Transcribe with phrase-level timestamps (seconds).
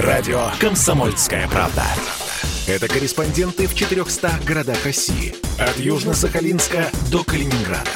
[0.00, 1.82] Радио «Комсомольская правда».
[2.68, 5.34] Это корреспонденты в 400 городах России.
[5.58, 7.90] От Южно-Сахалинска до Калининграда.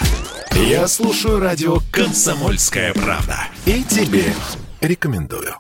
[0.53, 3.47] Я слушаю радио «Комсомольская правда».
[3.67, 4.25] И тебе
[4.81, 5.55] рекомендую.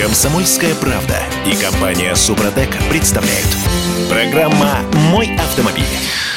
[0.00, 3.46] «Комсомольская правда» и компания «Супротек» представляют.
[4.08, 4.80] Программа
[5.10, 5.84] «Мой автомобиль».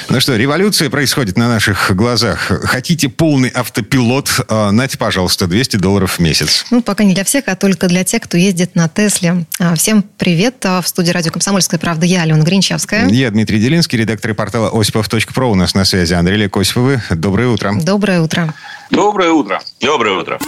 [0.10, 2.52] Ну что, революция происходит на наших глазах.
[2.64, 4.42] Хотите полный автопилот?
[4.48, 6.66] А, нате, пожалуйста, 200 долларов в месяц.
[6.71, 9.46] Ну, пока не для всех, а только для тех, кто ездит на Тесле.
[9.60, 10.66] А, всем привет.
[10.66, 13.07] А, в студии радио «Комсомольская правда» я, Алена Гринчевская.
[13.07, 15.51] Я Дмитрий Делинский, редактор портала осипов.про.
[15.51, 17.04] У нас на связи Андрей Лекосиповы.
[17.12, 17.76] Доброе утро.
[17.79, 18.54] Доброе утро.
[18.90, 19.62] Доброе утро.
[19.79, 20.40] Доброе утро.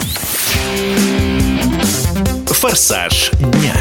[2.47, 3.75] «Форсаж дня».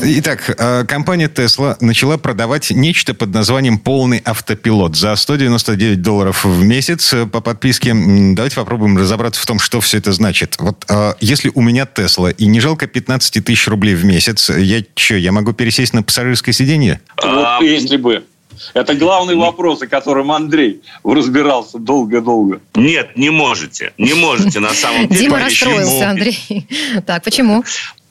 [0.00, 6.64] Итак, э, компания Tesla начала продавать нечто под названием «Полный автопилот» за 199 долларов в
[6.64, 7.94] месяц по подписке.
[7.94, 10.56] Давайте попробуем разобраться в том, что все это значит.
[10.58, 14.82] Вот э, если у меня Tesla и не жалко 15 тысяч рублей в месяц, я
[14.94, 17.00] что, я могу пересесть на пассажирское сиденье?
[17.22, 18.24] Вот если бы.
[18.74, 22.60] Это главный вопрос, о котором Андрей разбирался долго-долго.
[22.74, 23.92] Нет, не можете.
[23.98, 25.20] Не можете на самом деле.
[25.20, 26.66] Дима расстроился, Андрей.
[27.06, 27.64] Так, почему?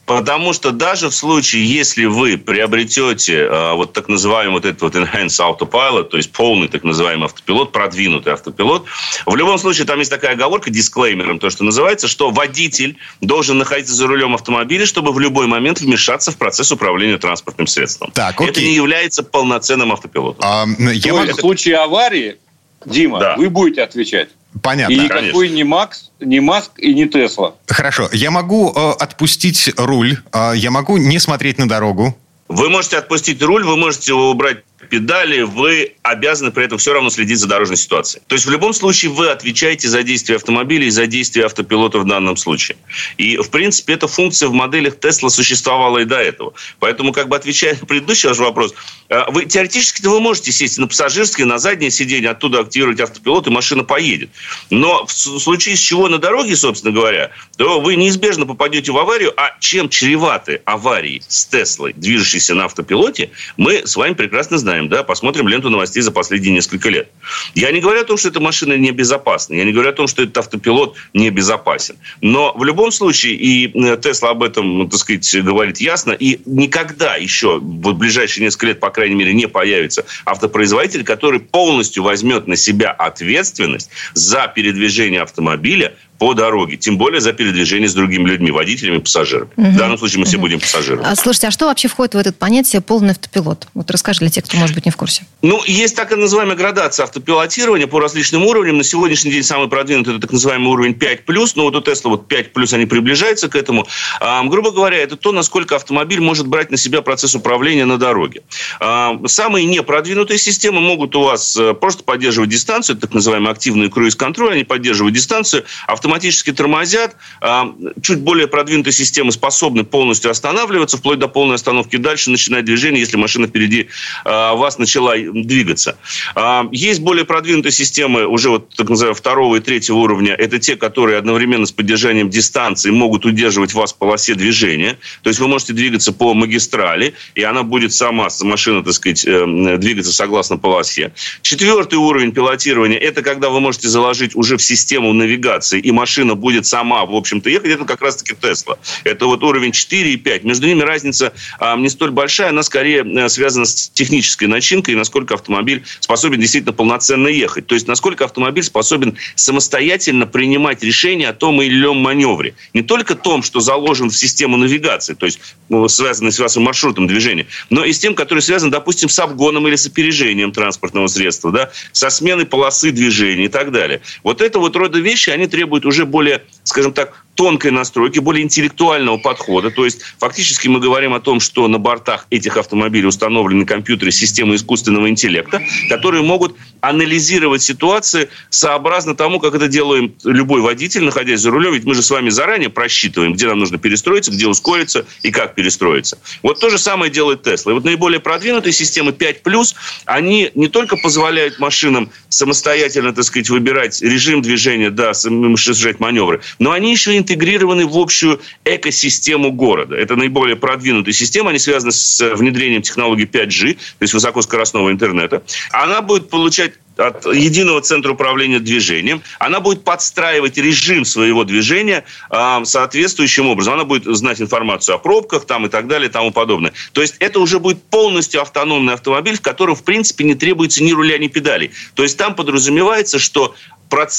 [0.06, 4.96] Потому что даже в случае, если вы приобретете э, вот так называемый вот этот вот
[4.96, 8.86] Enhanced Autopilot, то есть полный так называемый автопилот, продвинутый автопилот,
[9.26, 13.94] в любом случае там есть такая оговорка дисклеймером, то, что называется, что водитель должен находиться
[13.94, 18.12] за рулем автомобиля, чтобы в любой момент вмешаться в процесс управления транспортным средством.
[18.12, 18.50] Так, окей.
[18.50, 20.44] Это не является полноценным автопилотом.
[20.44, 21.32] А, я То могу...
[21.32, 22.38] в случае аварии,
[22.86, 23.36] Дима, Да.
[23.38, 24.30] вы будете отвечать.
[24.62, 24.94] Понятно.
[24.94, 27.56] И никакой не Макс, не Маск и не Тесла.
[27.68, 28.10] Хорошо.
[28.12, 32.18] Я могу э, отпустить руль, э, я могу не смотреть на дорогу.
[32.50, 37.40] Вы можете отпустить руль, вы можете убрать педали, вы обязаны при этом все равно следить
[37.40, 38.22] за дорожной ситуацией.
[38.28, 42.06] То есть в любом случае вы отвечаете за действия автомобиля и за действия автопилота в
[42.06, 42.76] данном случае.
[43.18, 46.54] И, в принципе, эта функция в моделях Tesla существовала и до этого.
[46.80, 48.74] Поэтому, как бы отвечая на предыдущий ваш вопрос,
[49.08, 53.50] э, вы теоретически вы можете сесть на пассажирское, на заднее сиденье, оттуда активировать автопилот, и
[53.50, 54.30] машина поедет.
[54.70, 59.34] Но в случае с чего на дороге, собственно говоря, то вы неизбежно попадете в аварию,
[59.38, 65.04] а чем чреваты аварии с Теслой, движущейся на автопилоте, мы с вами прекрасно знаем, да,
[65.04, 67.10] посмотрим ленту новостей за последние несколько лет.
[67.56, 70.24] Я не говорю о том, что эта машина небезопасна, я не говорю о том, что
[70.24, 71.96] этот автопилот небезопасен.
[72.22, 76.40] Но в любом случае, и э, Тесла об этом, ну, так сказать, говорит ясно, и
[76.46, 82.48] никогда еще в ближайшие несколько лет, по крайней мере, не появится автопроизводитель, который полностью возьмет
[82.48, 88.52] на себя ответственность за передвижение автомобиля по дороге, тем более за передвижение с другими людьми,
[88.52, 89.50] водителями, пассажирами.
[89.58, 91.04] В данном случае мы все будем пассажирами.
[91.04, 93.68] А, слушайте, а что вообще входит в это понятие полный автопилот?
[93.74, 95.26] Вот расскажи для тех, кто, может быть, не в курсе.
[95.42, 98.78] Ну, есть так называемая градация автопилотирования по различным уровням.
[98.78, 102.32] На сегодняшний день самый продвинутый это так называемый уровень 5+, но вот у Tesla вот
[102.32, 103.88] 5+, они приближаются к этому.
[104.20, 108.44] А, грубо говоря, это то, насколько автомобиль может брать на себя процесс управления на дороге.
[108.80, 113.90] А, самые непродвинутые системы могут у вас э, просто поддерживать дистанцию, это так называемый активный
[113.90, 115.66] круиз-контроль, они поддерживают дистанцию,
[116.12, 117.16] автоматически тормозят.
[117.40, 123.00] А, чуть более продвинутые системы способны полностью останавливаться, вплоть до полной остановки, дальше начинать движение,
[123.00, 123.88] если машина впереди
[124.26, 125.98] а, вас начала двигаться.
[126.36, 130.34] А, Есть более продвинутые системы уже вот так называемого второго и третьего уровня.
[130.34, 134.98] Это те, которые одновременно с поддержанием дистанции могут удерживать вас в полосе движения.
[135.24, 139.78] То есть вы можете двигаться по магистрали, и она будет сама, машина, так сказать, э,
[139.78, 141.14] двигаться согласно полосе.
[141.42, 146.66] Четвертый уровень пилотирования– это когда вы можете заложить уже в систему навигации, и машина будет
[146.66, 147.70] сама, в общем-то, ехать.
[147.70, 148.80] Это как раз-таки Тесла.
[149.04, 150.44] Это вот уровень 4 и 5.
[150.44, 154.98] Между ними разница а, не столь большая, она скорее э, связана с технической начинкой, и
[154.98, 157.68] насколько автомобиль способен действительно полноценно ехать.
[157.68, 162.56] То есть, насколько автомобиль способен самостоятельно принимать решения о том или ином маневре.
[162.74, 165.40] Не только том, что заложен в систему навигации, то есть
[165.70, 169.68] ну, связанный с вашим маршрутом движения, но и с тем, который связан, допустим, с обгоном
[169.68, 174.02] или с опережением транспортного средства, да, со сменой полосы движения и так далее.
[174.24, 179.18] Вот это вот рода вещи, они требуют уже более, скажем так, тонкой настройки, более интеллектуального
[179.18, 179.72] подхода.
[179.72, 184.54] То есть фактически мы говорим о том, что на бортах этих автомобилей установлены компьютеры системы
[184.54, 185.60] искусственного интеллекта,
[185.90, 191.74] которые могут анализировать ситуации сообразно тому, как это делаем любой водитель, находясь за рулем.
[191.74, 195.56] Ведь мы же с вами заранее просчитываем, где нам нужно перестроиться, где ускориться и как
[195.56, 196.20] перестроиться.
[196.44, 197.72] Вот то же самое делает Тесла.
[197.72, 204.00] И вот наиболее продвинутые системы 5+, они не только позволяют машинам самостоятельно, так сказать, выбирать
[204.04, 209.96] режим движения, да, совершать маневры, но они еще интегрированы в общую экосистему города.
[209.96, 215.44] Это наиболее продвинутые системы, они связаны с внедрением технологии 5G, то есть высокоскоростного интернета.
[215.72, 219.22] Она будет получать от единого центра управления движением.
[219.40, 223.76] Она будет подстраивать режим своего движения э, соответствующим образом.
[223.76, 226.74] Она будет знать информацию о пробках там, и так далее и тому подобное.
[226.92, 230.92] То есть это уже будет полностью автономный автомобиль, в котором, в принципе, не требуется ни
[230.92, 231.72] руля, ни педалей.
[231.96, 233.56] То есть там подразумевается, что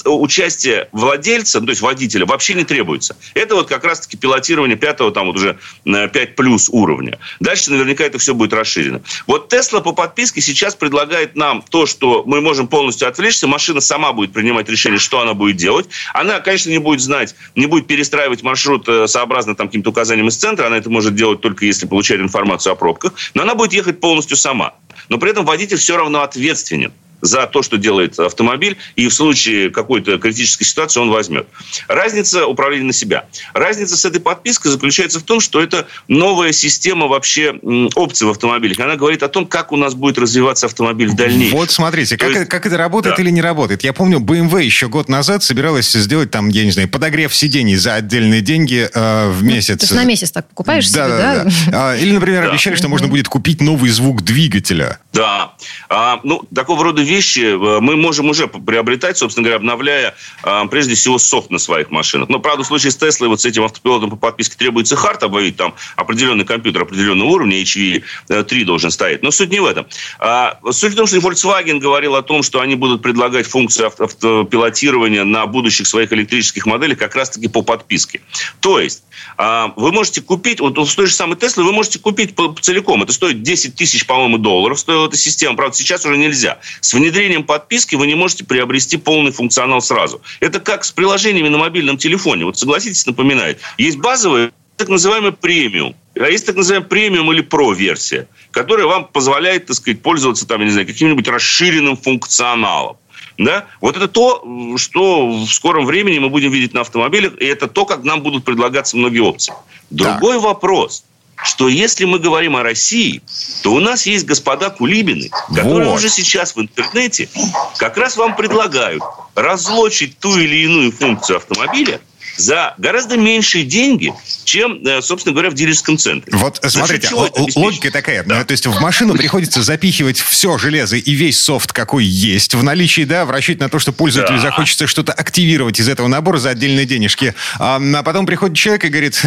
[0.05, 3.17] участие владельца, то есть водителя, вообще не требуется.
[3.35, 7.19] Это вот как раз-таки пилотирование пятого, там вот уже 5 э, плюс уровня.
[7.41, 9.03] Дальше наверняка это все будет расширено.
[9.27, 14.13] Вот Тесла по подписке сейчас предлагает нам то, что мы можем полностью отвлечься, машина сама
[14.13, 15.89] будет принимать решение, что она будет делать.
[16.13, 20.37] Она, конечно, не будет знать, не будет перестраивать маршрут э, сообразно там каким-то указаниям из
[20.37, 24.01] центра, она это может делать только если получает информацию о пробках, но она будет ехать
[24.01, 24.75] полностью сама.
[25.09, 26.93] Но при этом водитель все равно ответственен
[27.23, 31.47] за то, что делает автомобиль, и в случае какой-то критической ситуации он возьмет.
[31.89, 33.25] Разница управления на себя.
[33.55, 37.55] Разница с этой подпиской заключается в том, что это новая система вообще
[37.95, 38.79] опций в автомобилях.
[38.81, 41.57] Она говорит о том, как у нас будет развиваться автомобиль в дальнейшем.
[41.57, 42.49] Вот смотрите, как, есть...
[42.49, 43.23] как это работает да.
[43.23, 43.85] или не работает.
[43.85, 47.95] Я помню, BMW еще год назад собиралась сделать там, я не знаю, подогрев сидений за
[47.95, 49.71] отдельные деньги э, в месяц.
[49.71, 51.45] Ну, ты же на месяц так покупаешь да, себе, да?
[51.45, 51.51] да?
[51.71, 51.97] да.
[51.97, 52.51] Или, например, да.
[52.51, 54.99] обещали, что можно будет купить новый звук двигателя.
[55.13, 55.53] Да.
[55.89, 60.95] А, ну, такого рода вещи э, мы можем уже приобретать, собственно говоря, обновляя а, прежде
[60.95, 62.29] всего софт на своих машинах.
[62.29, 65.57] Но, правда, в случае с Теслой вот с этим автопилотом по подписке требуется хард обновить,
[65.57, 69.23] там определенный компьютер определенного уровня, HV3 должен стоять.
[69.23, 69.87] Но суть не в этом.
[70.19, 75.25] А, суть в том, что Volkswagen говорил о том, что они будут предлагать функцию автопилотирования
[75.25, 78.21] на будущих своих электрических моделях как раз-таки по подписке.
[78.61, 79.03] То есть
[79.37, 83.03] а, вы можете купить, вот с той же самой Теслы вы можете купить целиком.
[83.03, 85.57] Это стоит 10 тысяч, по-моему, долларов стоила эта система.
[85.57, 86.59] Правда, сейчас уже нельзя.
[86.81, 90.23] С внедрением подписки вы не можете приобрести полный функционал сразу.
[90.41, 92.45] Это как с приложениями на мобильном телефоне.
[92.45, 93.61] Вот согласитесь, напоминает.
[93.77, 95.97] Есть базовые так называемый премиум.
[96.19, 100.67] А есть так называемая премиум или про-версия, которая вам позволяет, так сказать, пользоваться там, я
[100.67, 102.97] не знаю, каким-нибудь расширенным функционалом.
[103.39, 103.67] Да?
[103.81, 104.45] Вот это то,
[104.77, 108.45] что в скором времени мы будем видеть на автомобилях, и это то, как нам будут
[108.45, 109.55] предлагаться многие опции.
[109.91, 110.45] Другой так.
[110.45, 111.05] вопрос,
[111.45, 113.23] что если мы говорим о России,
[113.63, 115.97] то у нас есть господа Кулибины, которые вот.
[115.97, 117.29] уже сейчас в интернете
[117.77, 119.03] как раз вам предлагают
[119.35, 122.01] разлочить ту или иную функцию автомобиля–
[122.37, 124.13] за гораздо меньшие деньги,
[124.45, 126.33] чем, э, собственно говоря, в дилерском центре.
[126.37, 127.09] Вот смотрите,
[127.57, 128.23] логика такая.
[128.23, 128.45] Да.
[128.45, 133.03] То есть в машину приходится запихивать все железо и весь софт, какой есть в наличии,
[133.03, 134.43] да, в расчете на то, что пользователю да.
[134.43, 137.35] захочется что-то активировать из этого набора за отдельные денежки.
[137.59, 139.23] А, а потом приходит человек и говорит,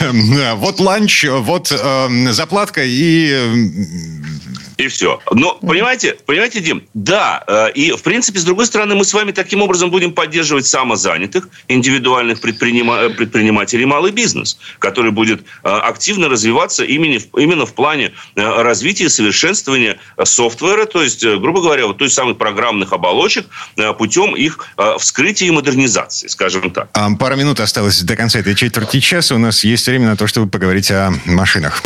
[0.54, 3.94] вот ланч, вот э, заплатка и
[4.76, 5.20] и все.
[5.32, 9.32] Но, понимаете, понимаете, Дим, да, э, и, в принципе, с другой стороны, мы с вами
[9.32, 16.28] таким образом будем поддерживать самозанятых, индивидуальных предпринима- э, предпринимателей, малый бизнес, который будет э, активно
[16.28, 22.10] развиваться именно, именно в плане развития и совершенствования софтвера, то есть, грубо говоря, вот той
[22.10, 23.46] самой программных оболочек
[23.98, 24.68] путем их
[24.98, 26.88] вскрытия и модернизации, скажем так.
[26.92, 29.34] А, пара минут осталось до конца этой четверти часа.
[29.34, 31.82] У нас есть время на то, чтобы поговорить о машинах.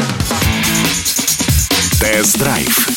[2.00, 2.88] Тест-драйв.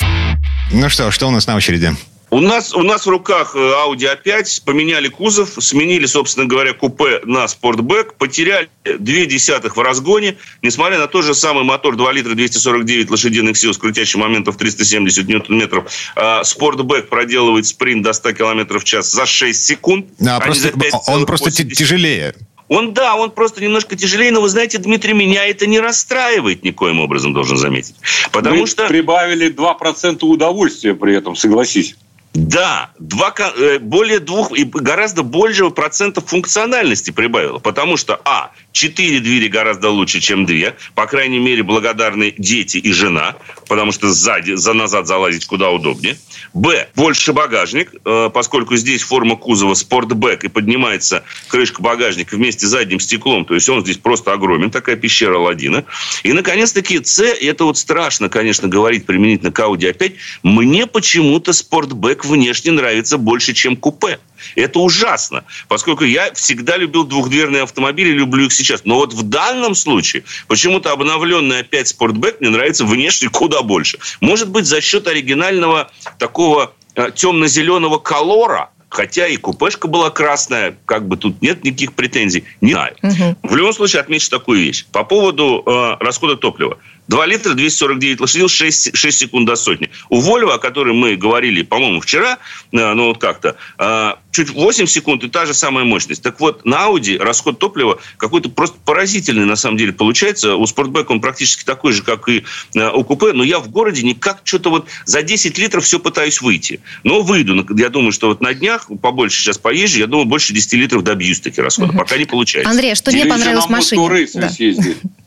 [0.71, 1.91] Ну что, что у нас на очереди?
[2.29, 7.19] У нас, у нас в руках э, Audi A5, поменяли кузов, сменили, собственно говоря, купе
[7.25, 8.69] на Sportback, потеряли
[8.99, 13.73] две десятых в разгоне, несмотря на тот же самый мотор 2 литра 249 лошадиных сил
[13.73, 15.91] с крутящим моментом в 370 ньютон-метров.
[16.15, 20.05] А, Sportback проделывает спринт до 100 км в час за 6 секунд.
[20.25, 20.71] А, а просто,
[21.07, 22.33] он просто тяжелее.
[22.71, 27.01] Он, да, он просто немножко тяжелее, но вы знаете, Дмитрий, меня это не расстраивает никоим
[27.01, 27.95] образом, должен заметить.
[28.31, 28.87] Потому Мы что...
[28.87, 31.97] прибавили 2% удовольствия при этом, согласись.
[32.33, 37.59] Да, два, э, более двух и гораздо большего процента функциональности прибавило.
[37.59, 40.75] Потому что, а, четыре двери гораздо лучше, чем две.
[40.95, 43.35] По крайней мере, благодарны дети и жена,
[43.67, 46.17] потому что сзади, за назад залазить куда удобнее.
[46.53, 52.69] Б, больше багажник, э, поскольку здесь форма кузова спортбэк и поднимается крышка багажника вместе с
[52.69, 53.45] задним стеклом.
[53.45, 55.85] То есть он здесь просто огромен, такая пещера Ладина.
[56.23, 60.13] И, наконец-таки, С, это вот страшно, конечно, говорить применительно к Audi опять,
[60.43, 64.19] мне почему-то спортбэк внешне нравится больше, чем купе.
[64.55, 68.81] Это ужасно, поскольку я всегда любил двухдверные автомобили, люблю их сейчас.
[68.85, 73.99] Но вот в данном случае почему-то обновленный опять спортбэк мне нравится внешне куда больше.
[74.19, 81.07] Может быть, за счет оригинального такого э, темно-зеленого колора, хотя и купешка была красная, как
[81.07, 82.43] бы тут нет никаких претензий.
[82.59, 82.95] Не знаю.
[83.01, 83.37] Угу.
[83.43, 84.85] В любом случае, отмечу такую вещь.
[84.91, 86.77] По поводу э, расхода топлива.
[87.07, 89.89] 2 литра, 249 лошадей, 6, 6 секунд до сотни.
[90.09, 92.37] У Volvo, о которой мы говорили, по-моему, вчера,
[92.71, 96.23] э, ну вот как-то, э, чуть 8 секунд и та же самая мощность.
[96.23, 100.55] Так вот, на Audi расход топлива какой-то просто поразительный на самом деле получается.
[100.55, 102.43] У Sportback он практически такой же, как и
[102.75, 106.41] э, у купе, но я в городе никак что-то вот за 10 литров все пытаюсь
[106.41, 106.81] выйти.
[107.03, 107.65] Но выйду.
[107.77, 111.39] Я думаю, что вот на днях побольше сейчас поезжу, я думаю, больше 10 литров добьюсь
[111.39, 111.89] таки расхода.
[111.89, 111.97] Угу.
[111.97, 112.69] Пока не получается.
[112.69, 114.27] Андрей, а что не понравилось машине?
[114.33, 114.49] Да.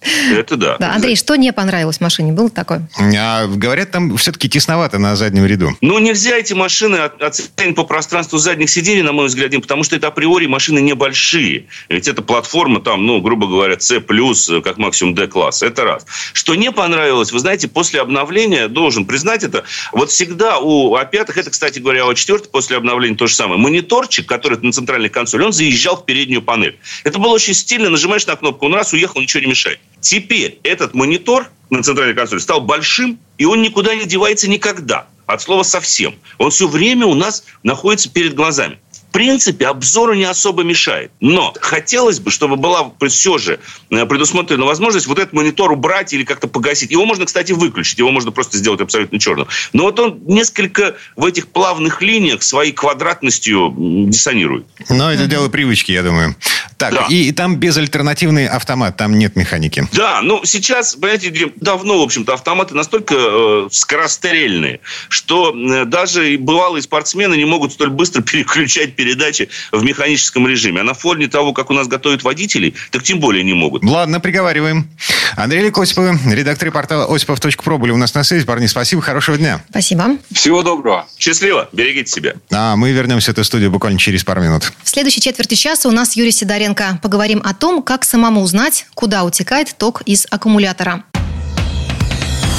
[0.32, 0.76] Это да.
[0.78, 0.94] да.
[0.94, 2.32] Андрей, что не понравилось в машине?
[2.32, 2.88] Было такое?
[2.98, 5.76] А, говорят, там все-таки тесновато на заднем ряду.
[5.80, 10.08] Ну, нельзя эти машины оценить по пространству задних сидений, на мой взгляд, потому что это
[10.08, 11.66] априори машины небольшие.
[11.88, 15.62] Ведь это платформа там, ну, грубо говоря, C+, как максимум D-класс.
[15.62, 16.06] Это раз.
[16.32, 21.50] Что не понравилось, вы знаете, после обновления, должен признать это, вот всегда у А5, это,
[21.50, 25.52] кстати говоря, у А4 после обновления то же самое, мониторчик, который на центральной консоли, он
[25.52, 26.78] заезжал в переднюю панель.
[27.04, 29.80] Это было очень стильно, нажимаешь на кнопку, он раз уехал, ничего не мешает.
[30.00, 35.06] Теперь этот монитор на центральной консоли стал большим, и он никуда не девается никогда.
[35.26, 36.16] От слова совсем.
[36.36, 38.78] Он все время у нас находится перед глазами
[39.14, 41.12] принципе, обзору не особо мешает.
[41.20, 46.24] Но хотелось бы, чтобы была все же э, предусмотрена возможность вот этот монитор убрать или
[46.24, 46.90] как-то погасить.
[46.90, 48.00] Его можно, кстати, выключить.
[48.00, 49.46] Его можно просто сделать абсолютно черным.
[49.72, 53.72] Но вот он несколько в этих плавных линиях своей квадратностью
[54.08, 54.66] диссонирует.
[54.88, 56.34] Но это дело привычки, я думаю.
[56.76, 57.06] Так, да.
[57.08, 59.86] и, и там безальтернативный автомат, там нет механики.
[59.92, 66.82] Да, ну сейчас, понимаете, давно, в общем-то, автоматы настолько э, скорострельные, что э, даже бывалые
[66.82, 70.80] спортсмены не могут столь быстро переключать передачи в механическом режиме.
[70.80, 73.84] А на фоне того, как у нас готовят водителей, так тем более не могут.
[73.84, 74.88] Ладно, приговариваем.
[75.36, 78.46] Андрей Лик Осипов, редактор портала осипов.про были у нас на связи.
[78.46, 79.62] Парни, спасибо, хорошего дня.
[79.70, 80.16] Спасибо.
[80.32, 81.06] Всего доброго.
[81.18, 82.34] Счастливо, берегите себя.
[82.50, 84.72] А мы вернемся в эту студию буквально через пару минут.
[84.82, 86.98] В следующей четверти часа у нас Юрий Сидоренко.
[87.02, 91.04] Поговорим о том, как самому узнать, куда утекает ток из аккумулятора.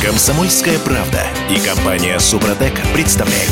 [0.03, 3.51] Комсомольская правда и компания Супротек представляют.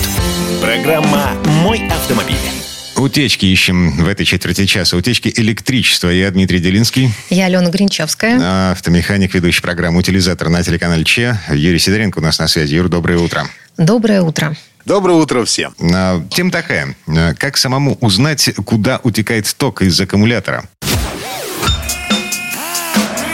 [0.62, 1.32] Программа
[1.64, 2.63] «Мой автомобиль».
[2.96, 4.96] Утечки ищем в этой четверти часа.
[4.96, 6.10] Утечки электричества.
[6.10, 7.12] Я Дмитрий Делинский.
[7.30, 8.72] Я Алена Гринчевская.
[8.72, 11.40] Автомеханик, ведущий программу «Утилизатор» на телеканале Че.
[11.52, 12.76] Юрий Сидоренко у нас на связи.
[12.76, 13.48] Юр, доброе утро.
[13.78, 14.56] Доброе утро.
[14.86, 15.74] Доброе утро всем.
[15.94, 16.96] А, тема такая.
[17.08, 20.66] А, как самому узнать, куда утекает ток из аккумулятора?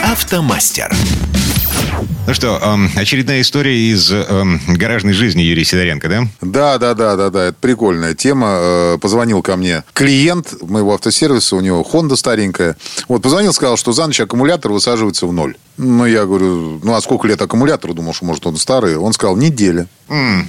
[0.02, 0.90] Автомастер.
[2.26, 2.60] Ну что,
[2.96, 4.12] очередная история из
[4.68, 6.22] гаражной жизни Юрия Сидоренко, да?
[6.40, 7.44] Да, да, да, да, да.
[7.46, 8.46] Это прикольная тема.
[8.60, 12.76] Э, позвонил ко мне клиент моего автосервиса, у него Honda старенькая.
[13.08, 15.56] Вот, позвонил, сказал, что за ночь аккумулятор высаживается в ноль.
[15.76, 17.94] Ну, я говорю, ну, а сколько лет аккумулятору?
[17.94, 18.96] Думал, что, может, он старый.
[18.96, 19.86] Он сказал, неделя.
[20.08, 20.44] Mm.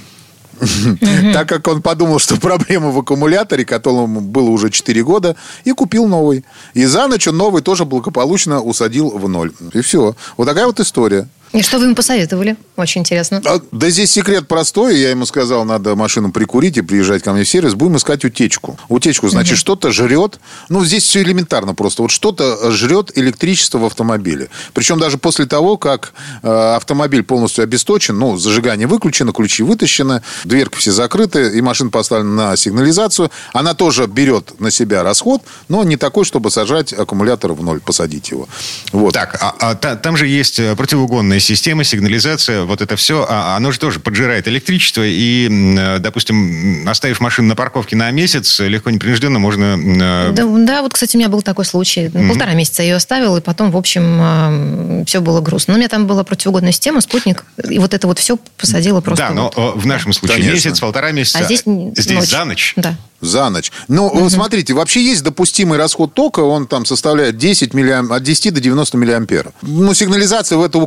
[1.32, 6.06] Так как он подумал, что проблема в аккумуляторе, которому было уже 4 года, и купил
[6.06, 6.44] новый.
[6.74, 9.52] И за ночь он новый тоже благополучно усадил в ноль.
[9.72, 10.14] И все.
[10.36, 11.28] Вот такая вот история.
[11.52, 12.56] И что вы ему посоветовали?
[12.76, 13.42] Очень интересно.
[13.44, 14.98] А, да здесь секрет простой.
[14.98, 17.74] Я ему сказал, надо машину прикурить и приезжать ко мне в сервис.
[17.74, 18.78] Будем искать утечку.
[18.88, 19.60] Утечку, значит, угу.
[19.60, 20.40] что-то жрет.
[20.70, 22.02] Ну, здесь все элементарно просто.
[22.02, 24.48] Вот что-то жрет электричество в автомобиле.
[24.72, 30.78] Причем даже после того, как э, автомобиль полностью обесточен, ну, зажигание выключено, ключи вытащены, дверки
[30.78, 35.98] все закрыты, и машина поставлена на сигнализацию, она тоже берет на себя расход, но не
[35.98, 38.48] такой, чтобы сажать аккумулятор в ноль, посадить его.
[38.92, 39.12] Вот.
[39.12, 43.72] Так, а, а там же есть э, противоугонные система, сигнализация, вот это все, а, оно
[43.72, 45.02] же тоже поджирает электричество.
[45.04, 49.76] И, э, допустим, оставив машину на парковке на месяц, легко непринужденно можно...
[49.76, 52.06] Э, да, да, вот, кстати, у меня был такой случай.
[52.06, 52.28] Mm-hmm.
[52.28, 55.72] Полтора месяца я ее оставил, и потом, в общем, все было грустно.
[55.72, 59.28] Но у меня там была противоугодная система, спутник, и вот это вот все посадило просто...
[59.28, 59.76] Да, но вот.
[59.76, 60.54] в нашем случае Конечно.
[60.54, 61.38] месяц, полтора месяца.
[61.38, 62.28] А здесь, здесь ночь.
[62.28, 62.72] за ночь.
[62.76, 63.72] Да за ночь.
[63.88, 64.28] Ну, угу.
[64.28, 68.12] смотрите, вообще есть допустимый расход тока, он там составляет 10 миллиам...
[68.12, 69.52] от 10 до 90 миллиампер.
[69.62, 70.78] Ну, сигнализация в это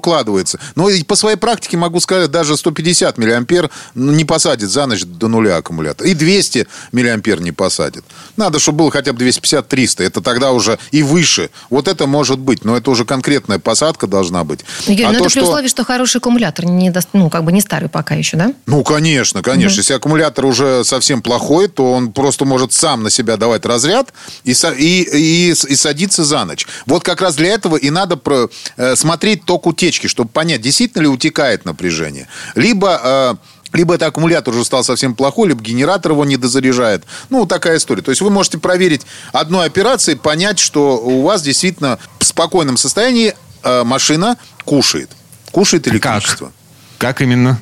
[0.45, 0.59] укладывается.
[0.75, 5.57] Но по своей практике могу сказать, даже 150 миллиампер не посадит за ночь до нуля
[5.57, 6.07] аккумулятор.
[6.07, 8.03] И 200 миллиампер не посадит.
[8.37, 10.03] Надо, чтобы было хотя бы 250-300.
[10.03, 11.49] Это тогда уже и выше.
[11.69, 14.61] Вот это может быть, но это уже конкретная посадка должна быть.
[14.87, 15.43] Юрий, а но то, это при что...
[15.43, 17.01] условии, что хороший аккумулятор, не до...
[17.13, 18.53] ну, как бы не старый пока еще, да?
[18.65, 19.75] Ну, конечно, конечно.
[19.75, 19.77] Угу.
[19.77, 24.51] Если аккумулятор уже совсем плохой, то он просто может сам на себя давать разряд и,
[24.51, 26.67] и, и, и садиться за ночь.
[26.85, 31.03] Вот как раз для этого и надо про, э, смотреть ток утечки, чтобы понять, действительно
[31.03, 32.27] ли утекает напряжение.
[32.53, 33.01] Либо...
[33.03, 33.35] Э,
[33.73, 37.03] либо это аккумулятор уже стал совсем плохой, либо генератор его не дозаряжает.
[37.29, 38.01] Ну, такая история.
[38.01, 39.01] То есть вы можете проверить
[39.33, 45.09] одной операцией, понять, что у вас действительно в спокойном состоянии э, машина кушает.
[45.51, 46.53] Кушает электричество.
[46.97, 47.17] Как?
[47.17, 47.59] Как именно?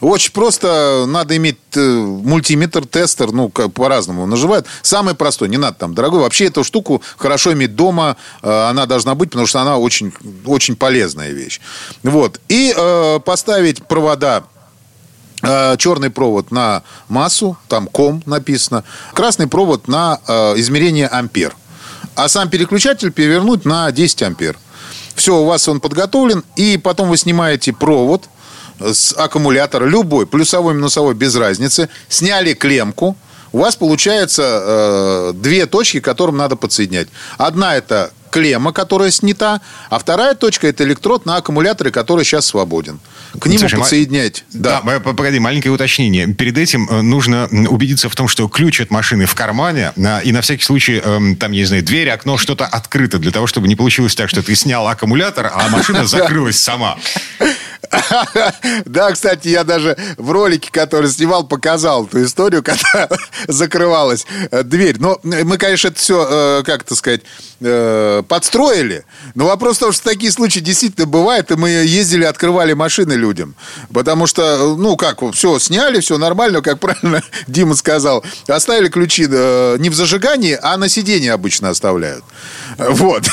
[0.00, 4.66] Очень просто надо иметь э, мультиметр, тестер, ну, как по-разному называют.
[4.82, 6.20] Самый простой, не надо там дорогой.
[6.20, 10.12] Вообще эту штуку хорошо иметь дома, э, она должна быть, потому что она очень,
[10.46, 11.60] очень полезная вещь.
[12.02, 12.40] Вот.
[12.48, 14.44] И э, поставить провода
[15.42, 21.56] э, черный провод на массу, там ком написано, красный провод на э, измерение ампер.
[22.14, 24.56] А сам переключатель перевернуть на 10 ампер.
[25.16, 28.28] Все, у вас он подготовлен, и потом вы снимаете провод–
[28.80, 33.16] с аккумулятора, любой, плюсовой, минусовой, без разницы, сняли клемку,
[33.52, 37.08] у вас получается э, две точки, к которым надо подсоединять.
[37.38, 43.00] Одна это клемма, которая снята, а вторая точка это электрод на аккумуляторе, который сейчас свободен.
[43.38, 44.44] К нему Слушай, подсоединять.
[44.52, 44.80] Да.
[44.84, 46.26] да, погоди, маленькое уточнение.
[46.34, 49.92] Перед этим э, нужно убедиться в том, что ключ от машины в кармане,
[50.24, 53.46] и на всякий случай, эм, там, я не знаю, дверь, окно, что-то открыто, для того,
[53.46, 56.98] чтобы не получилось так, что ты снял аккумулятор, а машина закрылась сама.
[58.84, 63.08] Да, кстати, я даже в ролике, который снимал, показал эту историю, когда
[63.46, 64.96] закрывалась э, дверь.
[64.98, 67.22] Но мы, конечно, это все, э, как это сказать,
[68.28, 69.04] подстроили.
[69.34, 73.54] Но вопрос в том, что такие случаи действительно бывают, и мы ездили, открывали машины людям.
[73.92, 78.24] Потому что, ну, как, все сняли, все нормально, как правильно Дима сказал.
[78.46, 82.24] Оставили ключи не в зажигании, а на сиденье обычно оставляют.
[82.76, 83.24] Вот.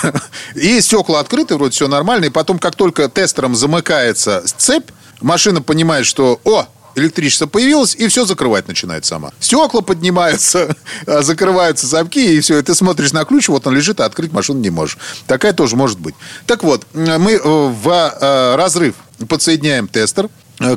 [0.55, 2.25] И стекла открыты, вроде все нормально.
[2.25, 4.89] И потом, как только тестером замыкается цепь,
[5.21, 9.31] машина понимает, что, о, электричество появилось, и все закрывать начинает сама.
[9.39, 10.75] Стекла поднимаются,
[11.07, 12.57] а, закрываются замки, и все.
[12.57, 14.97] И ты смотришь на ключ, вот он лежит, а открыть машину не можешь.
[15.27, 16.15] Такая тоже может быть.
[16.47, 18.95] Так вот, мы э, в э, разрыв
[19.27, 20.29] подсоединяем тестер,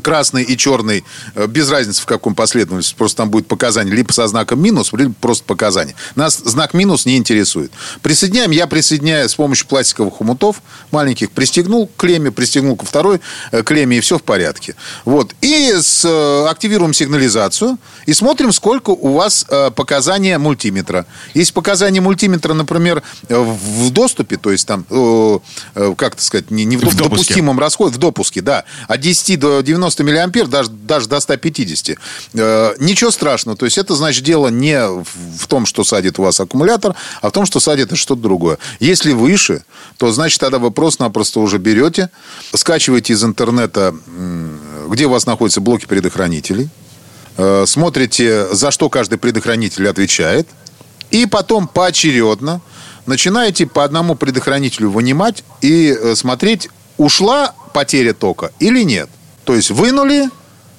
[0.02, 1.04] красный и черный,
[1.34, 5.14] э, без разницы в каком последовательности, просто там будет показание либо со знаком минус, либо
[5.20, 5.94] просто показание.
[6.16, 7.72] Нас знак минус не интересует.
[8.02, 13.20] Присоединяем, я присоединяю с помощью пластиковых хомутов маленьких, пристегнул к клемме, пристегнул ко второй
[13.52, 14.74] э, клемме, и все в порядке.
[15.04, 15.34] Вот.
[15.40, 16.04] И с,
[16.48, 21.06] активируем сигнализацию и смотрим, сколько у вас показания мультиметра.
[21.34, 24.84] Есть показания мультиметра, например, в доступе, то есть там,
[25.74, 29.62] как это сказать, не, не в, в допустимом расходе, в допуске, да, от 10 до
[29.68, 31.98] 90 миллиампер, даже, даже до 150.
[32.34, 33.56] Э, ничего страшного.
[33.56, 37.32] То есть это, значит, дело не в том, что садит у вас аккумулятор, а в
[37.32, 38.58] том, что садит что-то другое.
[38.80, 39.62] Если выше,
[39.98, 42.08] то, значит, тогда вы просто-напросто уже берете,
[42.54, 43.94] скачиваете из интернета,
[44.88, 46.70] где у вас находятся блоки предохранителей,
[47.36, 50.48] э, смотрите, за что каждый предохранитель отвечает,
[51.10, 52.62] и потом поочередно
[53.06, 59.10] начинаете по одному предохранителю вынимать и э, смотреть, ушла потеря тока или нет.
[59.48, 60.28] То есть вынули,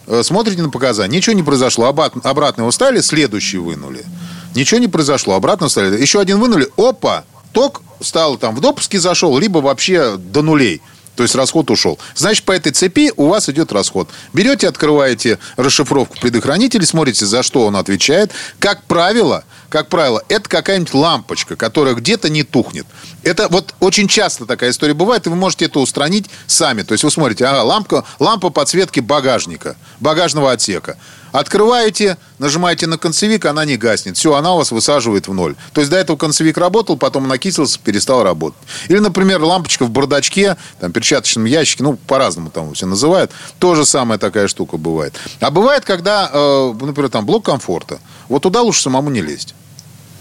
[0.05, 4.05] э, смотрите на показания, ничего не произошло, обратно его ставили, следующий вынули.
[4.53, 5.99] Ничего не произошло, обратно ставили.
[5.99, 10.83] Еще один вынули, опа, ток стал там в допуске зашел, либо вообще до нулей.
[11.15, 11.97] То есть расход ушел.
[12.13, 14.07] Значит, по этой цепи у вас идет расход.
[14.33, 18.31] Берете, открываете расшифровку предохранителя, смотрите, за что он отвечает.
[18.59, 22.85] Как правило, как правило, это какая-нибудь лампочка, которая где-то не тухнет.
[23.23, 26.83] Это вот очень часто такая история бывает, и вы можете это устранить сами.
[26.83, 30.97] То есть вы смотрите, ага, лампа, лампа подсветки багажника, багажного отсека.
[31.31, 34.17] Открываете, нажимаете на концевик, она не гаснет.
[34.17, 35.55] Все, она у вас высаживает в ноль.
[35.73, 38.59] То есть до этого концевик работал, потом накисился, перестал работать.
[38.87, 43.31] Или, например, лампочка в бардачке, там, перчаточном ящике, ну, по-разному там все называют.
[43.59, 45.13] Тоже самая такая штука бывает.
[45.39, 47.99] А бывает, когда, э, например, там блок комфорта.
[48.27, 49.53] Вот туда лучше самому не лезть.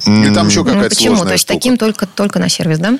[0.06, 1.08] Или там еще какая-то Почему?
[1.16, 1.58] сложная То есть штука.
[1.58, 2.98] таким только, только на сервис, да?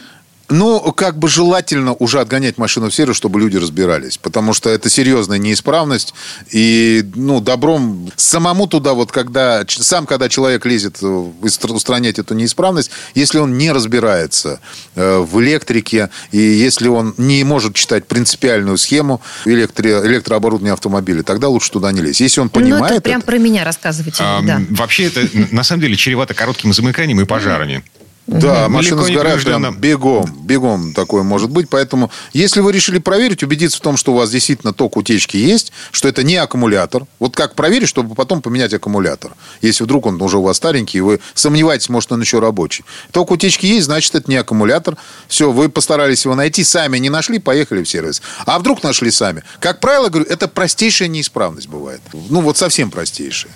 [0.49, 4.17] Ну, как бы желательно уже отгонять машину в сервис, чтобы люди разбирались.
[4.17, 6.15] Потому что это серьезная неисправность.
[6.51, 13.39] И, ну, добром самому туда, вот когда, сам когда человек лезет устранять эту неисправность, если
[13.39, 14.61] он не разбирается
[14.95, 21.49] э, в электрике, и если он не может читать принципиальную схему электро, электрооборудования автомобиля, тогда
[21.49, 22.21] лучше туда не лезть.
[22.21, 22.91] Если он понимает...
[22.91, 24.23] Ну, это прям это, про меня рассказывайте.
[24.23, 24.63] А, да.
[24.71, 27.85] Вообще, это на самом деле чревато коротким замыканием и пожарами.
[28.29, 28.75] Да, угу.
[28.75, 31.71] машина сгорает прям бегом, бегом такое может быть.
[31.71, 35.73] Поэтому, если вы решили проверить, убедиться в том, что у вас действительно ток утечки есть,
[35.93, 37.07] что это не аккумулятор.
[37.19, 39.33] Вот как проверить, чтобы потом поменять аккумулятор?
[39.63, 42.85] Если вдруг он уже у вас старенький, и вы сомневаетесь, может, он еще рабочий.
[43.13, 44.99] Ток утечки есть, значит, это не аккумулятор.
[45.27, 48.21] Все, вы постарались его найти, сами не нашли, поехали в сервис.
[48.45, 49.43] А вдруг нашли сами?
[49.59, 52.03] Как правило, говорю, это простейшая неисправность бывает.
[52.13, 53.53] Ну, вот совсем простейшая.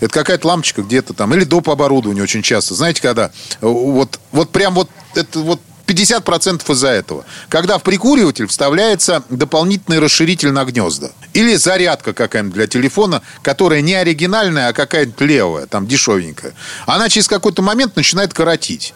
[0.00, 1.34] Это какая-то лампочка где-то там.
[1.34, 1.68] Или доп.
[1.68, 2.74] оборудование очень часто.
[2.74, 3.30] Знаете, когда э,
[3.60, 7.24] вот, вот прям вот это вот 50% из-за этого.
[7.48, 11.12] Когда в прикуриватель вставляется дополнительный расширитель на гнезда.
[11.32, 16.54] Или зарядка какая-нибудь для телефона, которая не оригинальная, а какая-нибудь левая, там дешевенькая.
[16.86, 18.94] Она через какой-то момент начинает коротить.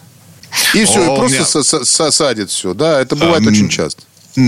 [0.75, 2.11] И все, О, и просто меня...
[2.11, 2.75] садит все.
[2.75, 4.03] Да, это бывает а, очень часто.
[4.37, 4.41] У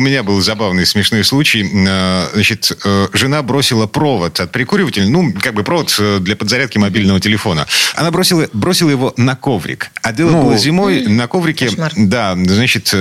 [0.00, 1.68] меня был забавный, смешной случай.
[1.86, 6.78] Э, значит, э, жена бросила провод от прикуривателя, ну, как бы провод э, для подзарядки
[6.78, 7.66] мобильного телефона.
[7.96, 9.90] Она бросила, бросила его на коврик.
[10.02, 11.06] А дело ну, было зимой.
[11.06, 11.92] На коврике, кошмар.
[11.96, 12.94] да, значит,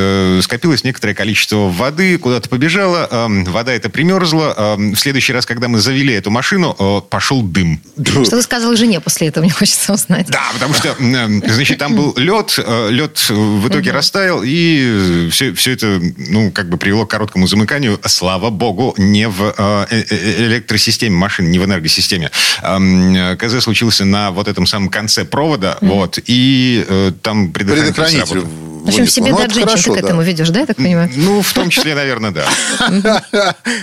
[0.43, 3.07] скопилось некоторое количество воды, куда-то побежала.
[3.47, 4.75] Вода эта примерзла.
[4.77, 6.73] В следующий раз, когда мы завели эту машину,
[7.09, 7.81] пошел дым.
[8.03, 10.27] Что ты сказал жене после этого, мне хочется узнать.
[10.27, 12.57] Да, потому что, значит, там был лед,
[12.89, 17.47] лед в итоге растаял, и все, все это это, ну, как бы привело к короткому
[17.47, 22.31] замыканию, слава богу, не в э, э, э, электросистеме машин, не в энергосистеме.
[22.61, 25.87] КЗ случился на вот этом самом конце провода, mm-hmm.
[25.87, 30.49] вот, и там предохранитель, предохранитель в общем, себе ну, дать женщин ты к этому ведешь,
[30.49, 31.09] да, я так понимаю?
[31.15, 33.25] Ну, в том числе, наверное, да.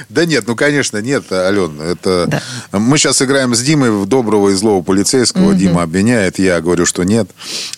[0.08, 1.80] Да нет, ну, конечно, нет, Ален.
[1.80, 2.42] Это...
[2.72, 5.54] Мы сейчас играем с Димой в доброго и злого полицейского.
[5.54, 7.30] Дима обвиняет, я говорю, что нет.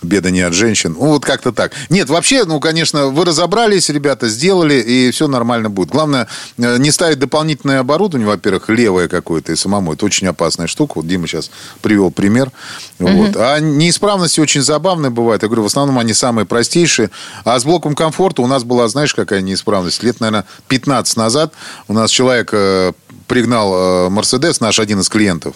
[0.02, 0.96] Беда не от женщин.
[0.98, 1.72] Ну, вот как-то так.
[1.90, 5.90] Нет, вообще, ну, конечно, вы разобрались, ребята, сделали, и все нормально будет.
[5.90, 6.26] Главное,
[6.58, 9.92] э, не ставить дополнительное оборудование, во-первых, левое какое-то и самому.
[9.92, 10.94] Это очень опасная штука.
[10.96, 11.50] Вот Дима сейчас
[11.82, 12.50] привел пример.
[12.98, 13.37] Вот.
[13.37, 15.42] А неисправности очень забавные бывают.
[15.42, 17.11] Я говорю, в основном они самые простейшие.
[17.44, 20.03] А с блоком комфорта у нас была, знаешь, какая неисправность?
[20.03, 21.53] Лет, наверное, 15 назад
[21.88, 22.92] у нас человек э,
[23.27, 25.55] пригнал э, Мерседес, наш один из клиентов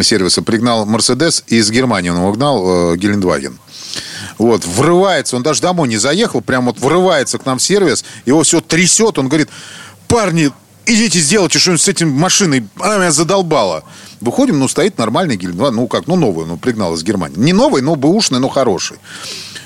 [0.00, 3.58] сервиса, пригнал Мерседес из Германии, он его гнал, э, Гелендваген.
[4.38, 8.42] Вот, врывается, он даже домой не заехал, прям вот врывается к нам в сервис, его
[8.44, 9.48] все трясет, он говорит,
[10.06, 10.50] парни,
[10.86, 13.84] идите сделайте что-нибудь с этим машиной, она меня задолбала.
[14.20, 17.36] Выходим, ну, стоит нормальный Гелендваген, ну, как, ну, новый, ну, пригнал из Германии.
[17.36, 18.98] Не новый, но бэушный, но хороший.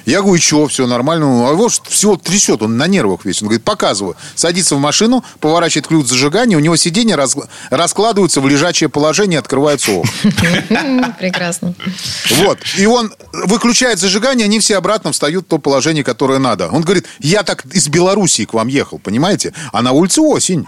[0.05, 1.49] Я говорю, что, все нормально.
[1.49, 3.43] А вот всего трясет, он на нервах весь.
[3.43, 4.17] Он говорит, показываю.
[4.35, 7.37] Садится в машину, поворачивает ключ зажигания, у него сиденье раз,
[7.71, 11.17] раскладываются в лежачее положение, открывается окна.
[11.19, 11.75] Прекрасно.
[12.37, 12.59] Вот.
[12.77, 16.69] И он выключает зажигание, они все обратно встают в то положение, которое надо.
[16.69, 19.53] Он говорит, я так из Белоруссии к вам ехал, понимаете?
[19.73, 20.67] А на улице осень.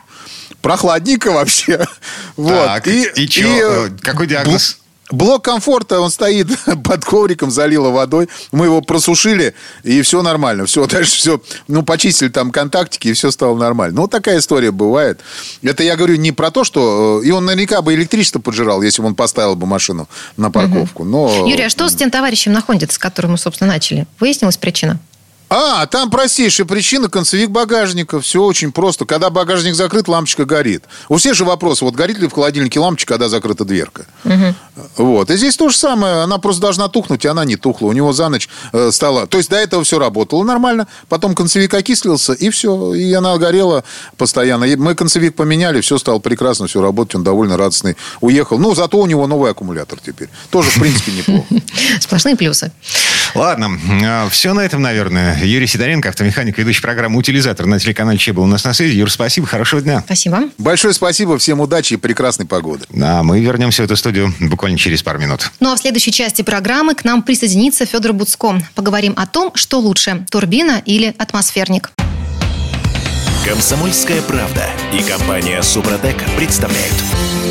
[0.63, 1.87] Прохладненько вообще.
[2.37, 2.67] Вот.
[2.67, 3.87] Так, и, и, и что?
[3.87, 4.79] Э, какой диагноз?
[5.11, 6.49] Блок комфорта, он стоит
[6.85, 8.29] под ковриком, залило водой.
[8.53, 10.65] Мы его просушили, и все нормально.
[10.67, 13.97] Все, дальше все, ну, почистили там контактики, и все стало нормально.
[13.97, 15.21] Ну, вот такая история бывает.
[15.63, 17.21] Это я говорю не про то, что...
[17.23, 21.05] Э, и он наверняка бы электричество поджирал, если бы он поставил бы машину на парковку.
[21.05, 21.47] Но...
[21.49, 24.07] Юрий, а что с тем товарищем находится, с которым мы, собственно, начали?
[24.19, 24.99] Выяснилась причина?
[25.57, 28.21] А, там простейшая причина, концевик багажника.
[28.21, 29.05] Все очень просто.
[29.05, 30.83] Когда багажник закрыт, лампочка горит.
[31.09, 34.07] У всех же вопрос, вот горит ли в холодильнике лампочка, когда закрыта дверка.
[34.25, 34.55] Угу.
[34.97, 35.31] Вот.
[35.31, 36.23] И здесь то же самое.
[36.23, 37.87] Она просто должна тухнуть, и она не тухла.
[37.87, 39.29] У него за ночь э, стало...
[39.29, 40.89] То есть до этого все работало нормально.
[41.09, 42.93] Потом концевик окислился, и все.
[42.93, 43.85] И она горела
[44.17, 44.65] постоянно.
[44.65, 47.15] И мы концевик поменяли, все стало прекрасно, все работать.
[47.15, 47.97] Он довольно радостный.
[48.21, 48.59] Уехал.
[48.59, 50.31] Ну, зато у него новый аккумулятор теперь.
[50.51, 51.47] Тоже, в принципе, неплохо.
[52.01, 52.73] Сплошные плюсы.
[53.35, 53.79] Ладно.
[54.05, 55.39] А, все на этом, наверное.
[55.43, 58.97] Юрий Сидоренко, автомеханик, ведущий программы «Утилизатор» на телеканале Че был у нас на связи.
[58.97, 60.03] Юр, спасибо, хорошего дня.
[60.05, 60.51] Спасибо.
[60.59, 62.87] Большое спасибо, всем удачи и прекрасной погоды.
[63.01, 65.51] А мы вернемся в эту студию буквально через пару минут.
[65.61, 68.61] Ну а в следующей части программы к нам присоединится Федор Буцко.
[68.75, 71.91] Поговорим о том, что лучше– турбина или атмосферник.
[73.47, 76.95] Комсомольская правда и компания Супротек представляют.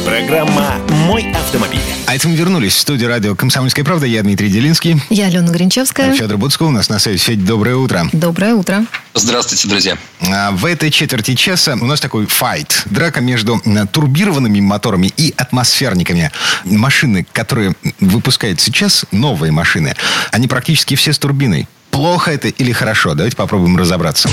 [0.04, 1.80] Программа «Мой автомобиль».
[2.08, 4.08] А это мы вернулись в студию радио «Комсомольская правда».
[4.08, 5.00] Я Дмитрий Делинский.
[5.12, 6.16] Я Алена Гринчевская.
[6.16, 7.20] Федор Буцко у нас на связи.
[7.20, 8.10] Федь, доброе утро.
[8.12, 8.88] Доброе утро.
[9.14, 9.96] Здравствуйте, друзья.
[10.22, 12.82] А, в этой четверти часа у нас такой файт.
[12.86, 16.32] Драка между турбированными моторами и атмосферниками.
[16.66, 19.96] Машины, которые выпускают сейчас, новые машины,
[20.32, 21.68] они практически все с турбиной.
[21.92, 23.14] Плохо это или хорошо?
[23.14, 24.32] Давайте попробуем разобраться.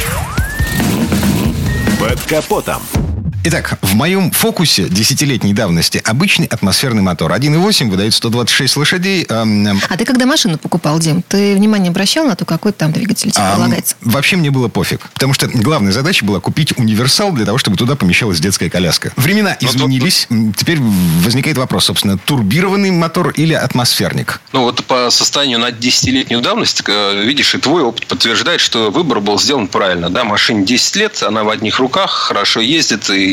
[2.11, 3.20] Под капотом.
[3.43, 7.33] Итак, в моем фокусе десятилетней давности обычный атмосферный мотор.
[7.33, 9.25] 1.8 выдает 126 лошадей.
[9.31, 13.31] Эм, а ты когда машину покупал, Дим, ты внимание обращал на то, какой там двигатель
[13.31, 13.97] тебе предлагается?
[14.03, 15.09] Вообще мне было пофиг.
[15.15, 19.11] Потому что главная задача была купить универсал для того, чтобы туда помещалась детская коляска.
[19.17, 20.29] Времена ну, изменились.
[20.55, 24.43] Теперь возникает вопрос, собственно, турбированный мотор или атмосферник?
[24.53, 29.21] Ну вот по состоянию на десятилетнюю давность, э, видишь, и твой опыт подтверждает, что выбор
[29.21, 30.11] был сделан правильно.
[30.11, 33.30] Да, машине 10 лет, она в одних руках, хорошо ездит и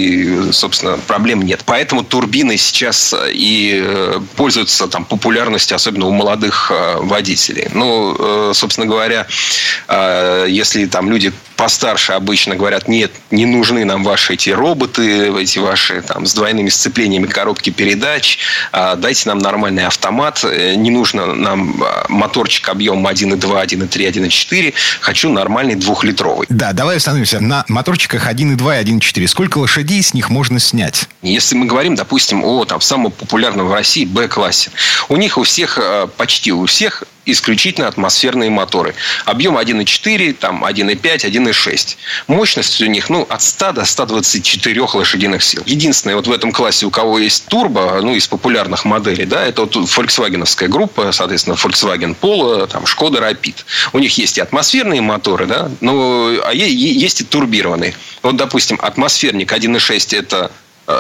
[0.52, 1.62] собственно, проблем нет.
[1.66, 7.68] Поэтому турбины сейчас э, и э, пользуются там популярностью, особенно у молодых э, водителей.
[7.74, 9.28] Ну, собственно говоря,
[10.48, 16.02] если там люди постарше обычно говорят, нет, не нужны нам ваши эти роботы, эти ваши
[16.02, 18.40] там с двойными сцеплениями коробки передач,
[18.72, 26.48] дайте нам нормальный автомат, не нужно нам моторчик объемом 1.2, 1.3, 1.4, хочу нормальный двухлитровый.
[26.50, 29.28] Да, давай остановимся на моторчиках 1.2 и 1.4.
[29.28, 31.08] Сколько лошадей с них можно снять?
[31.22, 34.72] Если мы говорим, допустим, о там, самом популярном в России Б-классе,
[35.10, 38.96] у них у всех, э, почти у всех исключительно атмосферные моторы.
[39.26, 41.98] Объем 1,4, там 1,5, 1,6.
[42.28, 45.64] Мощность у них ну, от 100 до 124 лошадиных сил.
[45.66, 49.62] Единственное, вот в этом классе, у кого есть турбо, ну, из популярных моделей, да, это
[49.62, 53.56] вот Volkswagen группа, соответственно, Volkswagen Polo, там, Skoda Rapid.
[53.94, 57.94] У них есть и атмосферные моторы, да, но а есть и турбированные.
[58.24, 60.52] Вот, допустим, атмосферник 1.6 это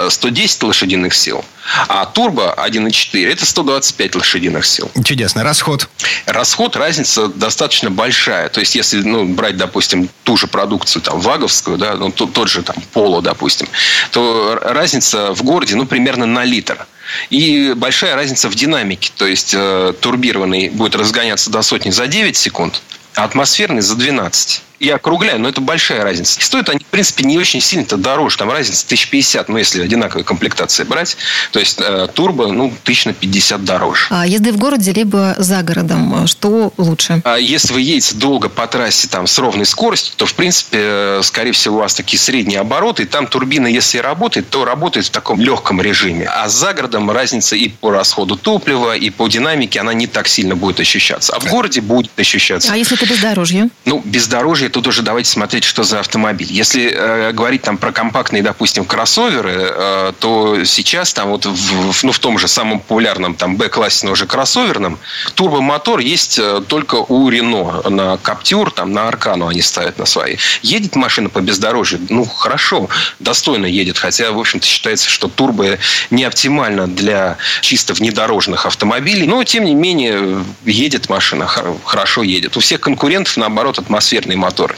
[0.10, 1.44] 110 э, лошадиных сил,
[1.88, 4.92] а турбо 1.4 это 125 лошадиных сил.
[5.04, 5.44] Чудесно.
[5.44, 5.88] Расход?
[6.26, 8.50] Расход, разница достаточно большая.
[8.50, 12.50] То есть, если ну, брать, допустим, ту же продукцию, там, ваговскую, да, ну, тот, тот
[12.50, 13.68] же там, поло, допустим,
[14.12, 16.86] то разница в городе, ну, примерно на литр.
[17.30, 19.12] И большая разница в динамике.
[19.16, 22.82] То есть, э, турбированный будет разгоняться до сотни за 9 секунд,
[23.16, 26.42] а атмосферный за 12 я округляю, но это большая разница.
[26.42, 28.38] Стоят они, в принципе, не очень сильно-то дороже.
[28.38, 31.18] Там разница 1050, ну, если одинаковые комплектации брать.
[31.52, 34.08] То есть, э, турбо, ну, 1050 дороже.
[34.10, 37.22] А езды в городе либо за городом, что лучше?
[37.24, 41.22] А если вы едете долго по трассе там с ровной скоростью, то, в принципе, э,
[41.24, 43.04] скорее всего, у вас такие средние обороты.
[43.04, 46.28] И там турбина, если работает, то работает в таком легком режиме.
[46.28, 50.56] А за городом разница и по расходу топлива, и по динамике, она не так сильно
[50.56, 51.34] будет ощущаться.
[51.34, 52.72] А в городе будет ощущаться.
[52.74, 53.70] А если это бездорожье?
[53.86, 56.48] Ну, бездорожье случае тут уже давайте смотреть, что за автомобиль.
[56.52, 62.12] Если э, говорить там про компактные, допустим, кроссоверы, э, то сейчас там вот в, ну,
[62.12, 65.00] в том же самом популярном там Б-классе, но уже кроссоверном,
[65.36, 67.82] турбомотор есть э, только у Рено.
[67.90, 70.38] На Каптюр, там на Аркану они ставят на свои.
[70.64, 73.98] Едет машина по бездорожью, ну, хорошо, достойно едет.
[73.98, 75.78] Хотя, в общем-то, считается, что турбо
[76.10, 79.28] не оптимально для чисто внедорожных автомобилей.
[79.28, 81.48] Но, тем не менее, едет машина,
[81.86, 82.58] хорошо едет.
[82.58, 84.76] У всех конкурентов, наоборот, атмосферный мотор моторы.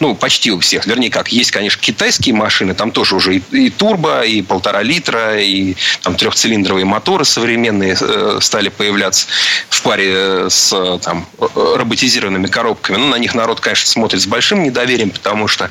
[0.00, 0.86] Ну, почти у всех.
[0.86, 5.40] Вернее, как, есть, конечно, китайские машины, там тоже уже и, и турбо, и полтора литра,
[5.40, 9.26] и там трехцилиндровые моторы современные э, стали появляться
[9.68, 12.96] в паре с там, э, роботизированными коробками.
[12.96, 15.70] Ну, на них народ, конечно, смотрит с большим недоверием, потому что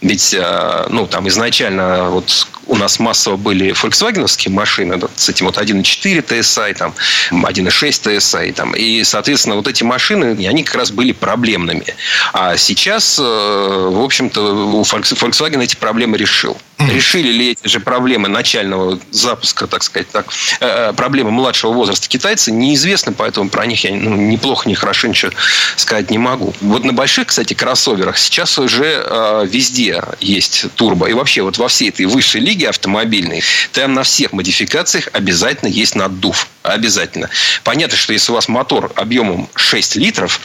[0.00, 5.58] ведь, э, ну, там изначально вот у нас массово были фольксвагеновские машины с этим вот
[5.58, 6.94] 1.4 TSI, там,
[7.30, 8.52] 1.6 TSI.
[8.52, 11.84] Там, и, соответственно, вот эти машины, они как раз были проблемными.
[12.32, 16.56] А сейчас, э, в общем-то, у Volkswagen эти проблемы решил.
[16.78, 20.26] Решили ли эти же проблемы начального запуска, так сказать, так,
[20.60, 25.08] э, э, проблемы младшего возраста китайцы, неизвестно, поэтому про них я ну, неплохо, не хорошо
[25.08, 25.32] ничего
[25.76, 26.54] сказать не могу.
[26.60, 31.06] Вот на больших, кстати, кроссоверах сейчас уже э, везде есть турбо.
[31.06, 35.94] И вообще вот во всей этой высшей лиге автомобильной, там на всех модификациях обязательно есть
[35.94, 36.48] наддув.
[36.62, 37.28] Обязательно.
[37.64, 40.40] Понятно, что если у вас мотор объемом 6 литров,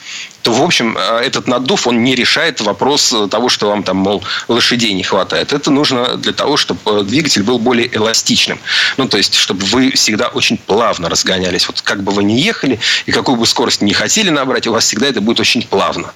[0.47, 4.23] то, в общем, э, этот наддув, он не решает вопрос того, что вам там, мол,
[4.47, 5.51] лошадей не хватает.
[5.51, 8.57] Это нужно для того, чтобы э, двигатель был более эластичным.
[8.95, 11.67] Ну, то есть, чтобы вы всегда очень плавно разгонялись.
[11.67, 14.85] Вот как бы вы ни ехали, и какую бы скорость не хотели набрать, у вас
[14.85, 16.13] всегда это будет очень плавно.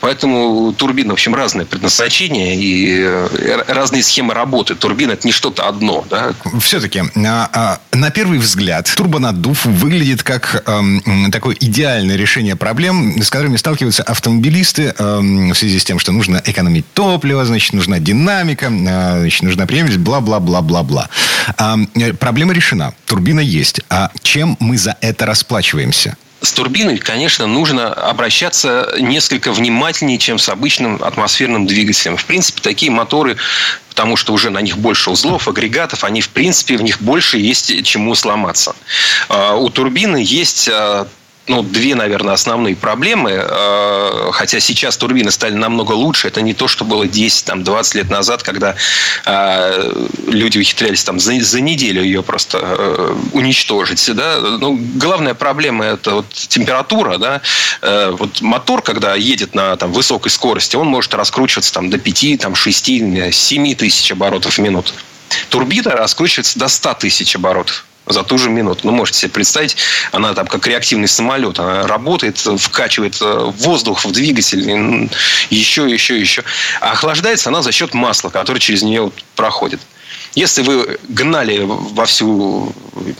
[0.00, 4.76] Поэтому турбина, в общем, разное предназначение и э, разные схемы работы.
[4.76, 6.06] Турбина– это не что-то одно.
[6.08, 6.32] Да?
[6.60, 8.86] Все-таки, а, а, на первый взгляд,
[9.18, 15.78] турбонаддув выглядит как эм, такое идеальное решение проблем, с которыми сталкиваются автомобилисты эм, в связи
[15.78, 21.08] с тем, что нужно экономить топливо, значит, нужна динамика, э, значит, нужна преемственность, бла-бла-бла-бла-бла.
[21.56, 21.76] А,
[22.20, 22.94] проблема решена.
[23.06, 23.80] Турбина есть.
[23.90, 26.16] А чем мы за это расплачиваемся?
[26.40, 32.16] с турбиной, конечно, нужно обращаться несколько внимательнее, чем с обычным атмосферным двигателем.
[32.16, 33.36] В принципе, такие моторы
[33.98, 37.82] потому что уже на них больше узлов, агрегатов, они, в принципе, в них больше есть
[37.82, 38.76] чему сломаться.
[39.28, 41.08] А, у турбины есть а,
[41.48, 43.30] ну, две, наверное, основные проблемы.
[43.32, 46.28] Э, хотя сейчас турбины стали намного лучше.
[46.28, 48.74] Это не то, что было 10-20 лет назад, когда
[49.24, 49.92] э,
[50.26, 54.14] люди ухитрялись там за, за неделю ее просто э, уничтожить.
[54.14, 54.38] Да?
[54.40, 57.18] Ну, главная проблема– это вот температура.
[57.18, 57.40] Да?
[58.12, 62.54] Вот мотор, когда едет на там, высокой скорости, он может раскручиваться там, до 5, там,
[62.54, 62.84] 6,
[63.32, 64.92] 7 тысяч оборотов в минуту.
[65.50, 68.80] Турбина раскручивается до 100 тысяч оборотов за ту же минуту.
[68.84, 69.76] Ну, можете себе представить,
[70.12, 71.58] она там как реактивный самолет.
[71.58, 75.08] Она работает, вкачивает э, воздух в двигатель,
[75.50, 76.44] еще, еще, еще.
[76.80, 79.80] А охлаждается она за счет масла, которое через нее проходит.
[80.34, 82.74] Если вы гнали во всю,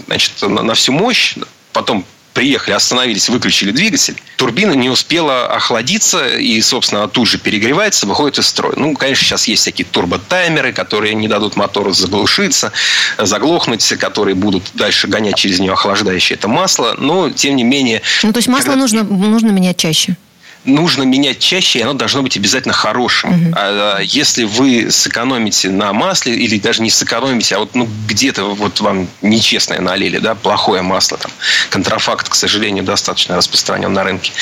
[0.07, 1.37] значит, на всю мощь,
[1.73, 2.05] потом
[2.39, 8.47] приехали, остановились, выключили двигатель, турбина не успела охладиться и, собственно, тут же перегревается, выходит из
[8.47, 8.75] строя.
[8.77, 12.71] Ну, конечно, сейчас есть всякие турботаймеры, которые не дадут мотору заглушиться,
[13.19, 18.03] заглохнуть, которые будут дальше гонять через нее охлаждающее это масло, но, тем не менее...
[18.23, 18.83] Ну, то есть масло когда...
[18.83, 20.17] нужно, нужно менять чаще?
[20.65, 23.31] Нужно менять чаще, и оно должно быть обязательно хорошим.
[23.31, 23.55] Угу.
[23.57, 28.81] А, если вы сэкономите на масле, или даже не сэкономите, а вот ну, где-то вот
[28.81, 31.31] вам нечестное налили, да, плохое масло, там,
[31.71, 34.33] контрафакт, к сожалению, достаточно распространен на рынке,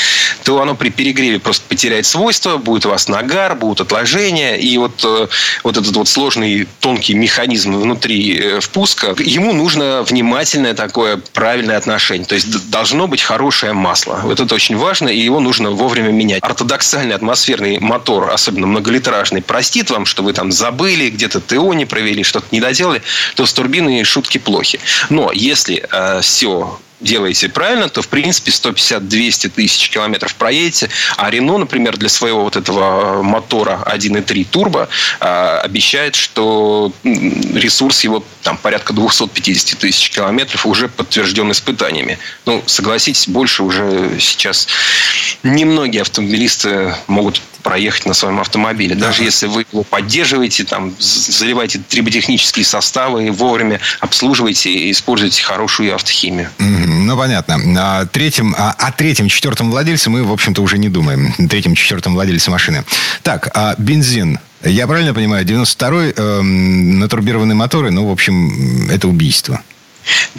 [0.45, 5.03] то оно при перегреве просто потеряет свойства, будет у вас нагар, будут отложения, и вот,
[5.05, 5.27] э,
[5.65, 12.27] вот этот вот сложный тонкий механизм внутри э, впуска, ему нужно внимательное такое правильное отношение.
[12.27, 14.21] То есть должно быть хорошее масло.
[14.23, 16.42] Вот это очень важно, и его нужно вовремя менять.
[16.42, 22.23] Ортодоксальный атмосферный мотор, особенно многолитражный, простит вам, что вы там забыли, где-то ТО не провели,
[22.23, 23.03] что-то не доделали,
[23.35, 24.81] то с турбиной шутки плохи.
[25.11, 30.89] Но если э, все делаете правильно, то, в принципе, 150-200 тысяч километров проедете.
[31.17, 34.89] А Рено, например, для своего вот этого мотора 1.3 турбо
[35.21, 42.19] э, обещает, что ресурс его там порядка 250 тысяч километров уже подтвержден испытаниями.
[42.45, 44.69] Ну, согласитесь, больше уже сейчас
[45.43, 48.95] немногие автомобилисты могут проехать на своем автомобиле.
[48.95, 56.49] Даже если вы его поддерживаете, там, заливаете триботехнические составы, вовремя обслуживаете и используете хорошую автохимию.
[56.61, 57.59] Ну, понятно.
[57.77, 61.35] А третьим, а, о третьем, четвертом владельце мы, в общем-то, уже не думаем.
[61.49, 62.85] Третьем, четвертом владельце машины.
[63.25, 64.39] Так, а бензин.
[64.63, 69.61] Я правильно понимаю, 92-й э, натурбированные моторы, ну, в общем, это убийство.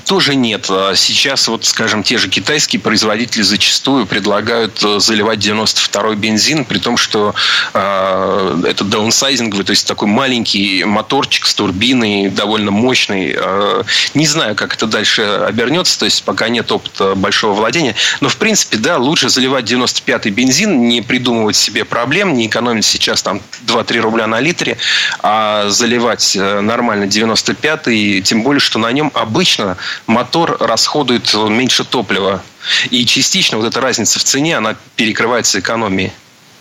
[0.05, 0.67] Тоже нет.
[0.69, 6.77] А сейчас, вот, скажем, те же китайские производители зачастую предлагают э, заливать 92-й бензин, при
[6.77, 7.35] том, что
[7.73, 13.35] э, это даунсайзинговый, то есть такой маленький моторчик с турбиной, довольно мощный.
[13.37, 17.95] Э, не знаю, как это дальше обернется, то есть пока нет опыта большого владения.
[18.21, 23.21] Но, в принципе, да, лучше заливать 95-й бензин, не придумывать себе проблем, не экономить сейчас
[23.21, 24.77] там 2-3 рубля на литре,
[25.21, 31.83] а заливать э, нормально 95-й, тем более, что на нем обычно частично мотор расходует меньше
[31.83, 32.41] топлива.
[32.89, 36.11] И частично вот эта разница в цене, она перекрывается экономией.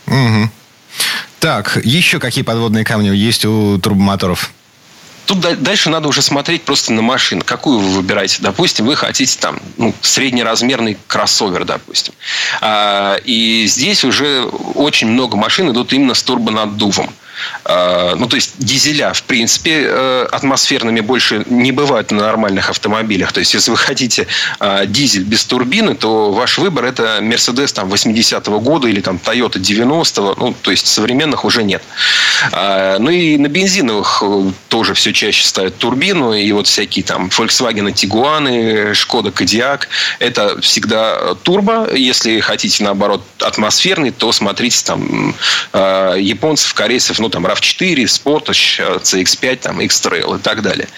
[0.07, 0.51] Угу.
[1.41, 4.51] Так, еще какие подводные камни есть у турбомоторов?
[5.27, 7.43] Тут дальше надо уже смотреть просто на машину.
[7.45, 8.39] Какую вы выбираете?
[8.41, 12.15] Допустим, вы хотите там ну, среднеразмерный кроссовер, допустим.
[12.61, 17.13] А, и здесь уже очень много машин идут именно с турбонаддувом.
[17.65, 23.33] А, ну, то есть дизеля, в принципе, э, атмосферными больше не бывают на нормальных автомобилях.
[23.33, 24.27] То есть, если вы хотите
[24.59, 29.59] а, дизель без турбины, то ваш выбор это Mercedes там 80-го года или там Toyota
[29.59, 30.35] 90-го.
[30.39, 31.83] Ну, то есть, современных уже нет.
[32.53, 36.33] Ну, и на бензиновых э, тоже все чаще ставят турбину.
[36.35, 39.83] И вот всякие там Volkswagen Tiguan, Skoda Kodiaq.
[40.19, 41.89] Это всегда турбо.
[41.95, 45.35] Если хотите, наоборот, атмосферный, то смотрите там
[45.73, 50.89] японцев, корейцев, ну, там, RAV4, Sportage, CX-5, там, X-Trail и так далее.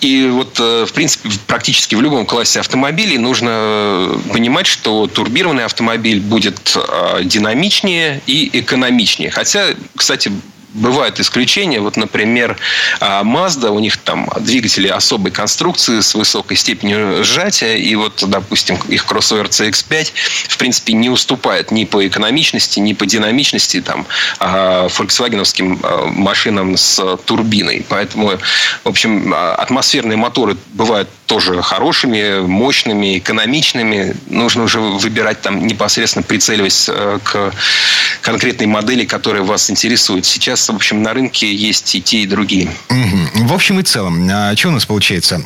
[0.00, 5.64] И вот, э, в принципе, практически в любом классе автомобилей нужно э, понимать, что турбированный
[5.64, 9.30] автомобиль будет э, динамичнее и экономичнее.
[9.30, 10.32] Хотя, кстати,
[10.74, 11.80] бывают исключения.
[11.80, 12.56] Вот, например,
[13.00, 17.76] а, Mazda, у них там двигатели особой конструкции с высокой степенью сжатия.
[17.76, 20.12] И вот, допустим, их кроссовер CX-5,
[20.48, 24.06] в принципе, не уступает ни по экономичности, ни по динамичности там,
[24.38, 27.84] а, фольксвагеновским а, машинам с турбиной.
[27.88, 28.32] Поэтому,
[28.84, 34.14] в общем, атмосферные моторы бывают тоже хорошими, мощными, экономичными.
[34.26, 37.54] Нужно уже выбирать там непосредственно прицеливаясь э, к
[38.20, 40.26] конкретной модели, которая вас интересует.
[40.26, 42.68] Сейчас, в общем, на рынке есть и те, и другие.
[42.88, 45.42] В общем и целом, а, что у нас получается?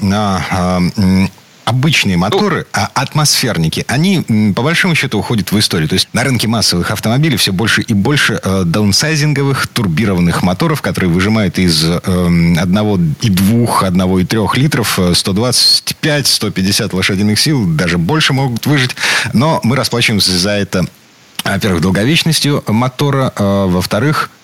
[1.66, 4.22] Обычные моторы, а атмосферники, они
[4.54, 5.88] по большому счету уходят в историю.
[5.88, 11.10] То есть на рынке массовых автомобилей все больше и больше э, даунсайзинговых турбированных моторов, которые
[11.10, 11.98] выжимают из э,
[12.56, 18.94] одного и двух, одного и трех литров 125-150 э, лошадиных сил, даже больше могут выжить.
[19.32, 20.86] Но мы расплачиваемся за это
[21.44, 24.36] во-первых, долговечностью мотора, э, во-вторых, эм,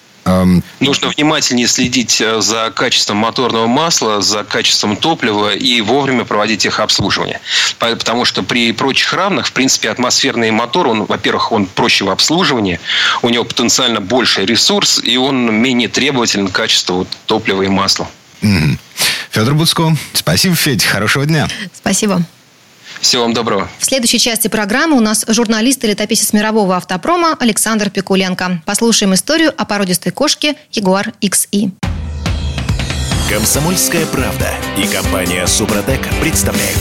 [0.80, 6.80] Нужно внимательнее следить э, за качеством моторного масла, за качеством топлива и вовремя проводить их
[6.80, 7.40] обслуживание.
[7.78, 12.78] Потому что при прочих равных, в принципе, атмосферный мотор, он, во-первых, он проще в обслуживании,
[13.22, 18.08] у него потенциально больший ресурс, и он менее требователен к качеству топлива и масла.
[19.30, 21.48] Федор Буцко, спасибо, Федь, хорошего дня.
[21.74, 22.22] Спасибо.
[23.02, 23.68] Всего вам доброго.
[23.78, 28.62] В следующей части программы у нас журналист и летописец мирового автопрома Александр Пикуленко.
[28.64, 31.72] Послушаем историю о породистой кошке Jaguar XE.
[33.28, 36.78] Комсомольская правда и компания Супротек представляют.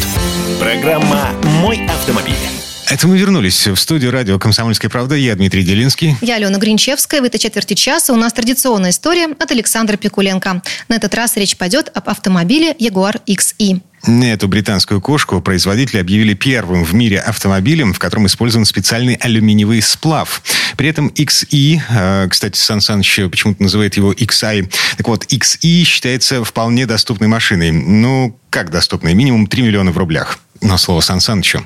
[0.59, 2.60] Программа «Мой автомобиль».
[2.91, 5.15] Это мы вернулись в студию радио «Комсомольская правда».
[5.15, 6.17] Я Дмитрий Делинский.
[6.19, 7.21] Я Алена Гринчевская.
[7.21, 10.61] В этой четверти часа у нас традиционная история от Александра Пикуленко.
[10.89, 13.79] На этот раз речь пойдет об автомобиле Jaguar XE.
[14.25, 20.43] Эту британскую кошку производители объявили первым в мире автомобилем, в котором использован специальный алюминиевый сплав.
[20.75, 26.43] При этом XE, э, кстати, Сан Саныч почему-то называет его XI, так вот, XE считается
[26.43, 27.71] вполне доступной машиной.
[27.71, 29.13] Ну, как доступной?
[29.13, 30.39] Минимум 3 миллиона в рублях.
[30.59, 31.65] Но слово Сан Санычу.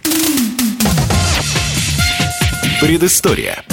[2.81, 3.63] Предыстория.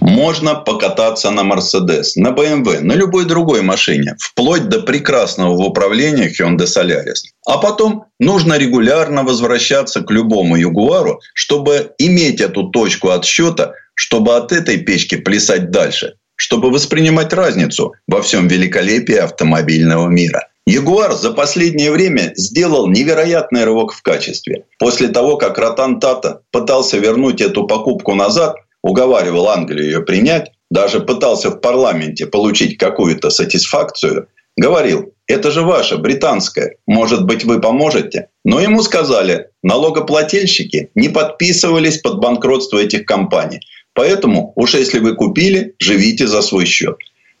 [0.00, 6.30] Можно покататься на Мерседес, на BMW, на любой другой машине, вплоть до прекрасного в управлении
[6.30, 7.32] Hyundai Solaris.
[7.46, 14.52] А потом нужно регулярно возвращаться к любому Ягуару, чтобы иметь эту точку отсчета, чтобы от
[14.52, 21.90] этой печки плясать дальше, чтобы воспринимать разницу во всем великолепии автомобильного мира– Ягуар за последнее
[21.90, 24.64] время сделал невероятный рывок в качестве.
[24.78, 31.00] После того, как Ротан Тата пытался вернуть эту покупку назад, уговаривал Англию ее принять, даже
[31.00, 38.28] пытался в парламенте получить какую-то сатисфакцию, говорил, это же ваше, британское, может быть, вы поможете?
[38.44, 43.60] Но ему сказали, налогоплательщики не подписывались под банкротство этих компаний.
[43.94, 46.96] Поэтому уж если вы купили, живите за свой счет.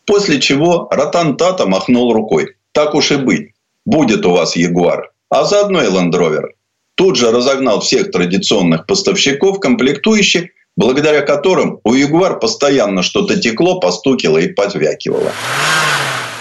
[0.06, 2.54] После чего Ротан Тата махнул рукой.
[2.74, 3.52] Так уж и быть.
[3.86, 5.12] Будет у вас Ягуар.
[5.30, 6.48] А заодно и Rover.
[6.96, 14.38] Тут же разогнал всех традиционных поставщиков комплектующих, благодаря которым у Ягуар постоянно что-то текло, постукило
[14.38, 15.30] и позвякивало.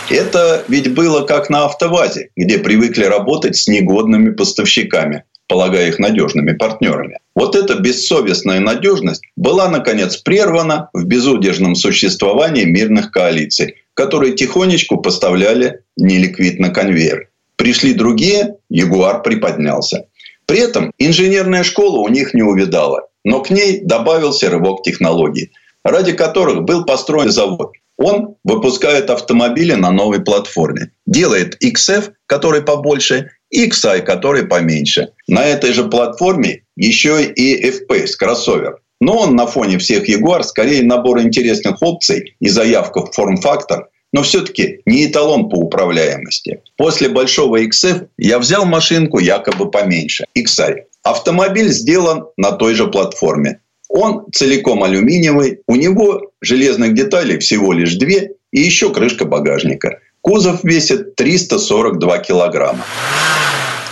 [0.10, 6.54] Это ведь было как на автовазе, где привыкли работать с негодными поставщиками, полагая их надежными
[6.54, 7.20] партнерами.
[7.36, 15.82] Вот эта бессовестная надежность была, наконец, прервана в безудержном существовании мирных коалиций, которые тихонечку поставляли
[15.98, 17.30] неликвид на конвейер.
[17.56, 20.08] Пришли другие, Ягуар приподнялся.
[20.46, 25.52] При этом инженерная школа у них не увидала, но к ней добавился рывок технологий,
[25.84, 27.72] ради которых был построен завод.
[27.98, 30.92] Он выпускает автомобили на новой платформе.
[31.06, 35.10] Делает XF, который побольше, и XI, который поменьше.
[35.28, 38.80] На этой же платформе еще и FPS, кроссовер.
[39.04, 44.24] Но он на фоне всех Jaguar скорее набор интересных опций и заявка в форм-фактор, но
[44.24, 46.62] все-таки не эталон по управляемости.
[46.78, 50.84] После большого XF я взял машинку якобы поменьше, XI.
[51.04, 53.60] Автомобиль сделан на той же платформе.
[53.90, 60.00] Он целиком алюминиевый, у него железных деталей всего лишь две и еще крышка багажника.
[60.22, 62.86] Кузов весит 342 килограмма.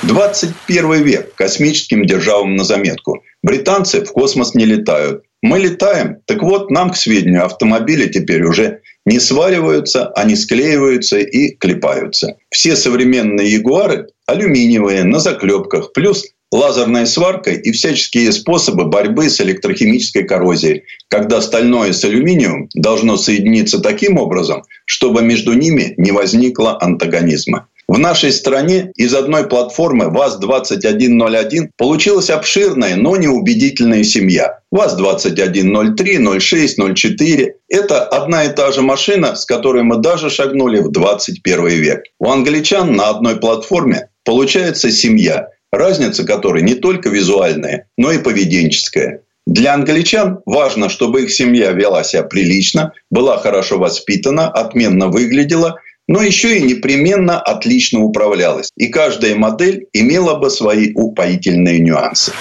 [0.04, 3.24] 21 век космическим державам на заметку.
[3.44, 5.24] Британцы в космос не летают.
[5.44, 6.18] Мы летаем.
[6.26, 12.38] Так вот, нам, к сведению, автомобили теперь уже не свариваются, они склеиваются и клепаются.
[12.50, 20.24] Все современные Ягуары алюминиевые, на заклепках, плюс лазерная сварка и всяческие способы борьбы с электрохимической
[20.24, 27.68] коррозией, когда стальное с алюминием должно соединиться таким образом, чтобы между ними не возникло антагонизма.
[27.92, 34.60] В нашей стране из одной платформы ВАЗ-2101 получилась обширная, но неубедительная семья.
[34.72, 40.90] ВАЗ-2103, 06, 04– это одна и та же машина, с которой мы даже шагнули в
[40.90, 42.04] 21 век.
[42.18, 49.24] У англичан на одной платформе получается семья, разница которой не только визуальная, но и поведенческая.
[49.46, 55.76] Для англичан важно, чтобы их семья вела себя прилично, была хорошо воспитана, отменно выглядела–
[56.12, 58.70] но еще и непременно отлично управлялась.
[58.76, 62.34] И каждая модель имела бы свои упоительные нюансы.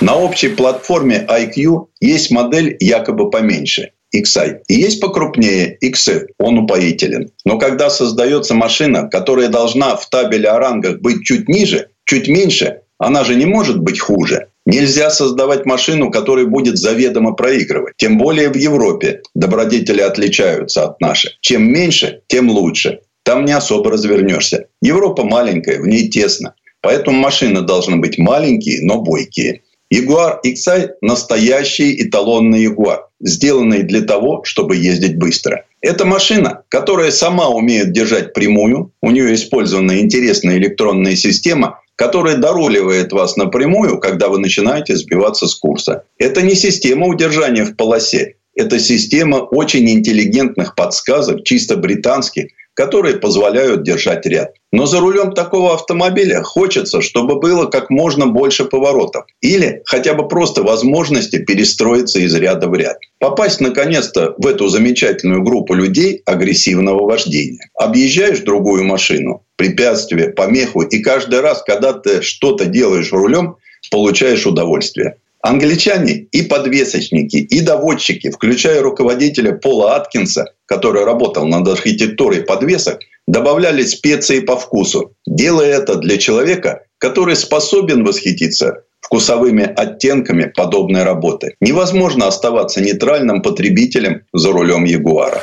[0.00, 4.62] На общей платформе IQ есть модель якобы поменьше– XI.
[4.66, 7.30] И есть покрупнее XF, он упоителен.
[7.44, 12.80] Но когда создается машина, которая должна в табеле о рангах быть чуть ниже, чуть меньше,
[12.98, 14.48] она же не может быть хуже.
[14.66, 17.94] Нельзя создавать машину, которая будет заведомо проигрывать.
[17.96, 21.32] Тем более в Европе добродетели отличаются от наших.
[21.40, 22.98] Чем меньше, тем лучше.
[23.22, 24.66] Там не особо развернешься.
[24.82, 26.54] Европа маленькая, в ней тесно.
[26.80, 29.62] Поэтому машины должны быть маленькие, но бойкие.
[29.88, 35.64] Ягуар XI– настоящий эталонный Ягуар, сделанный для того, чтобы ездить быстро.
[35.80, 43.12] Это машина, которая сама умеет держать прямую, у нее использована интересная электронная система– которая доруливает
[43.12, 46.04] вас напрямую, когда вы начинаете сбиваться с курса.
[46.18, 48.36] Это не система удержания в полосе.
[48.54, 54.52] Это система очень интеллигентных подсказок, чисто британских, которые позволяют держать ряд.
[54.70, 59.24] Но за рулем такого автомобиля хочется, чтобы было как можно больше поворотов.
[59.40, 62.98] Или хотя бы просто возможности перестроиться из ряда в ряд.
[63.18, 67.70] Попасть наконец-то в эту замечательную группу людей агрессивного вождения.
[67.74, 73.56] Объезжаешь другую машину, препятствие, помеху, и каждый раз, когда ты что-то делаешь рулем,
[73.90, 75.16] получаешь удовольствие.
[75.42, 83.82] Англичане и подвесочники, и доводчики, включая руководителя Пола Аткинса, который работал над архитектурой подвесок, добавляли
[83.84, 91.54] специи по вкусу, делая это для человека, который способен восхититься вкусовыми оттенками подобной работы.
[91.60, 95.42] Невозможно оставаться нейтральным потребителем за рулем Ягуара.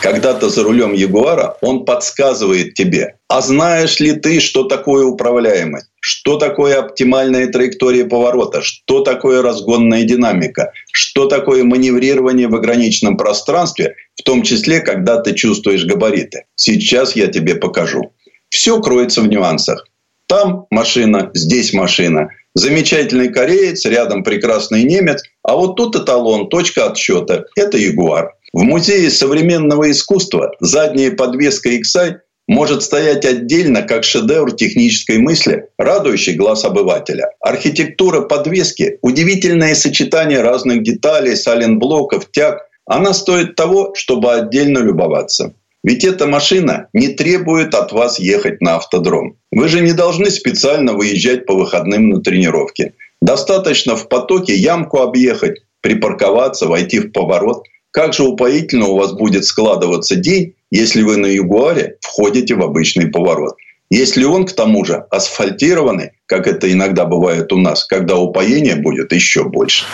[0.00, 5.91] Когда ты за рулем Ягуара, он подсказывает тебе, а знаешь ли ты, что такое управляемость?
[6.04, 8.60] Что такое оптимальная траектория поворота?
[8.60, 10.72] Что такое разгонная динамика?
[10.90, 16.46] Что такое маневрирование в ограниченном пространстве, в том числе, когда ты чувствуешь габариты?
[16.56, 18.12] Сейчас я тебе покажу.
[18.48, 19.86] Все кроется в нюансах.
[20.26, 22.30] Там машина, здесь машина.
[22.54, 25.22] Замечательный кореец, рядом прекрасный немец.
[25.44, 27.44] А вот тут эталон, точка отсчета.
[27.54, 28.32] Это Ягуар.
[28.52, 32.16] В Музее современного искусства задняя подвеска XI
[32.48, 37.30] может стоять отдельно как шедевр технической мысли, радующий глаз обывателя.
[37.40, 42.68] Архитектура подвески– удивительное сочетание разных деталей, саленблоков, тяг.
[42.86, 45.54] Она стоит того, чтобы отдельно любоваться.
[45.84, 49.36] Ведь эта машина не требует от вас ехать на автодром.
[49.50, 52.94] Вы же не должны специально выезжать по выходным на тренировки.
[53.20, 57.64] Достаточно в потоке ямку объехать, припарковаться, войти в поворот.
[57.90, 63.08] Как же упоительно у вас будет складываться день, если вы на Ягуаре входите в обычный
[63.08, 63.56] поворот.
[63.90, 69.12] Если он, к тому же, асфальтированный, как это иногда бывает у нас, когда упоение будет
[69.12, 69.84] еще больше.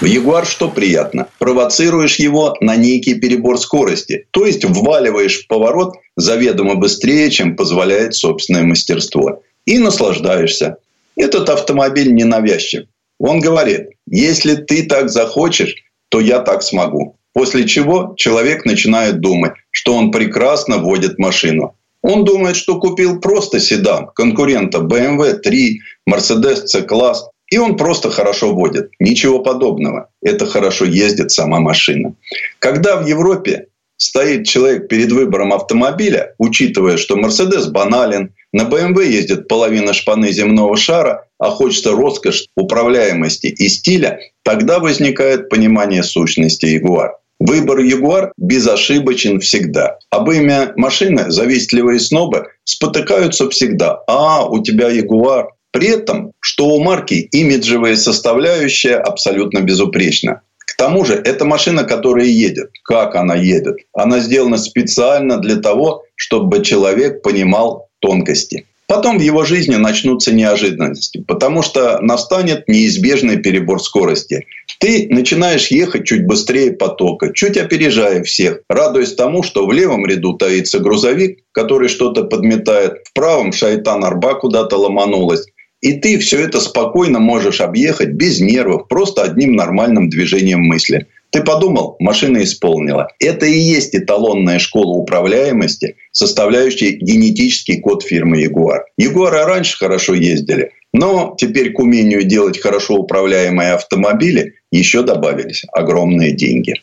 [0.00, 1.28] В Ягуар что приятно?
[1.38, 4.26] Провоцируешь его на некий перебор скорости.
[4.32, 9.42] То есть вваливаешь в поворот заведомо быстрее, чем позволяет собственное мастерство.
[9.64, 10.78] И наслаждаешься.
[11.14, 12.86] Этот автомобиль не навязчив.
[13.20, 15.76] Он говорит, если ты так захочешь,
[16.08, 17.16] то я так смогу.
[17.32, 21.74] После чего человек начинает думать, что он прекрасно водит машину.
[22.02, 25.80] Он думает, что купил просто седан конкурента BMW 3,
[26.10, 28.90] Mercedes C-класс, и он просто хорошо водит.
[28.98, 30.08] Ничего подобного.
[30.20, 32.14] Это хорошо ездит сама машина.
[32.58, 33.66] Когда в Европе
[33.98, 40.76] стоит человек перед выбором автомобиля, учитывая, что Мерседес банален, на БМВ ездит половина шпаны земного
[40.76, 47.16] шара, а хочется роскошь, управляемости и стиля, тогда возникает понимание сущности Ягуар.
[47.44, 49.98] Выбор Ягуар безошибочен всегда.
[50.10, 53.98] Об имя машины завистливые снобы спотыкаются всегда.
[54.06, 55.48] А, у тебя Ягуар.
[55.72, 60.42] При этом, что у марки имиджевая составляющая абсолютно безупречна.
[60.56, 62.70] К тому же, это машина, которая едет.
[62.84, 63.76] Как она едет?
[63.92, 68.66] Она сделана специально для того, чтобы человек понимал тонкости.
[68.92, 74.46] Потом в его жизни начнутся неожиданности, потому что настанет неизбежный перебор скорости.
[74.82, 80.32] Ты начинаешь ехать чуть быстрее потока, чуть опережая всех, радуясь тому, что в левом ряду
[80.32, 85.46] таится грузовик, который что-то подметает, в правом шайтан-арба куда-то ломанулась.
[85.82, 91.06] И ты все это спокойно можешь объехать без нервов, просто одним нормальным движением мысли.
[91.30, 93.06] Ты подумал, машина исполнила.
[93.20, 98.86] Это и есть эталонная школа управляемости, составляющая генетический код фирмы Ягуар.
[98.98, 106.32] Ягуары раньше хорошо ездили, но теперь к умению делать хорошо управляемые автомобили еще добавились огромные
[106.32, 106.74] деньги.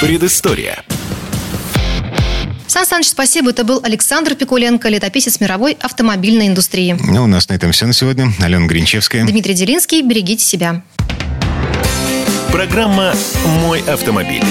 [0.00, 0.84] Предыстория.
[2.66, 3.50] Сан Саныч, спасибо.
[3.50, 6.96] Это был Александр Пикуленко, летописец мировой автомобильной индустрии.
[7.00, 8.28] Ну, у нас на этом все на сегодня.
[8.40, 9.24] Алена Гринчевская.
[9.24, 10.02] Дмитрий Делинский.
[10.02, 10.82] Берегите себя.
[12.52, 13.14] Программа
[13.62, 14.42] «Мой автомобиль».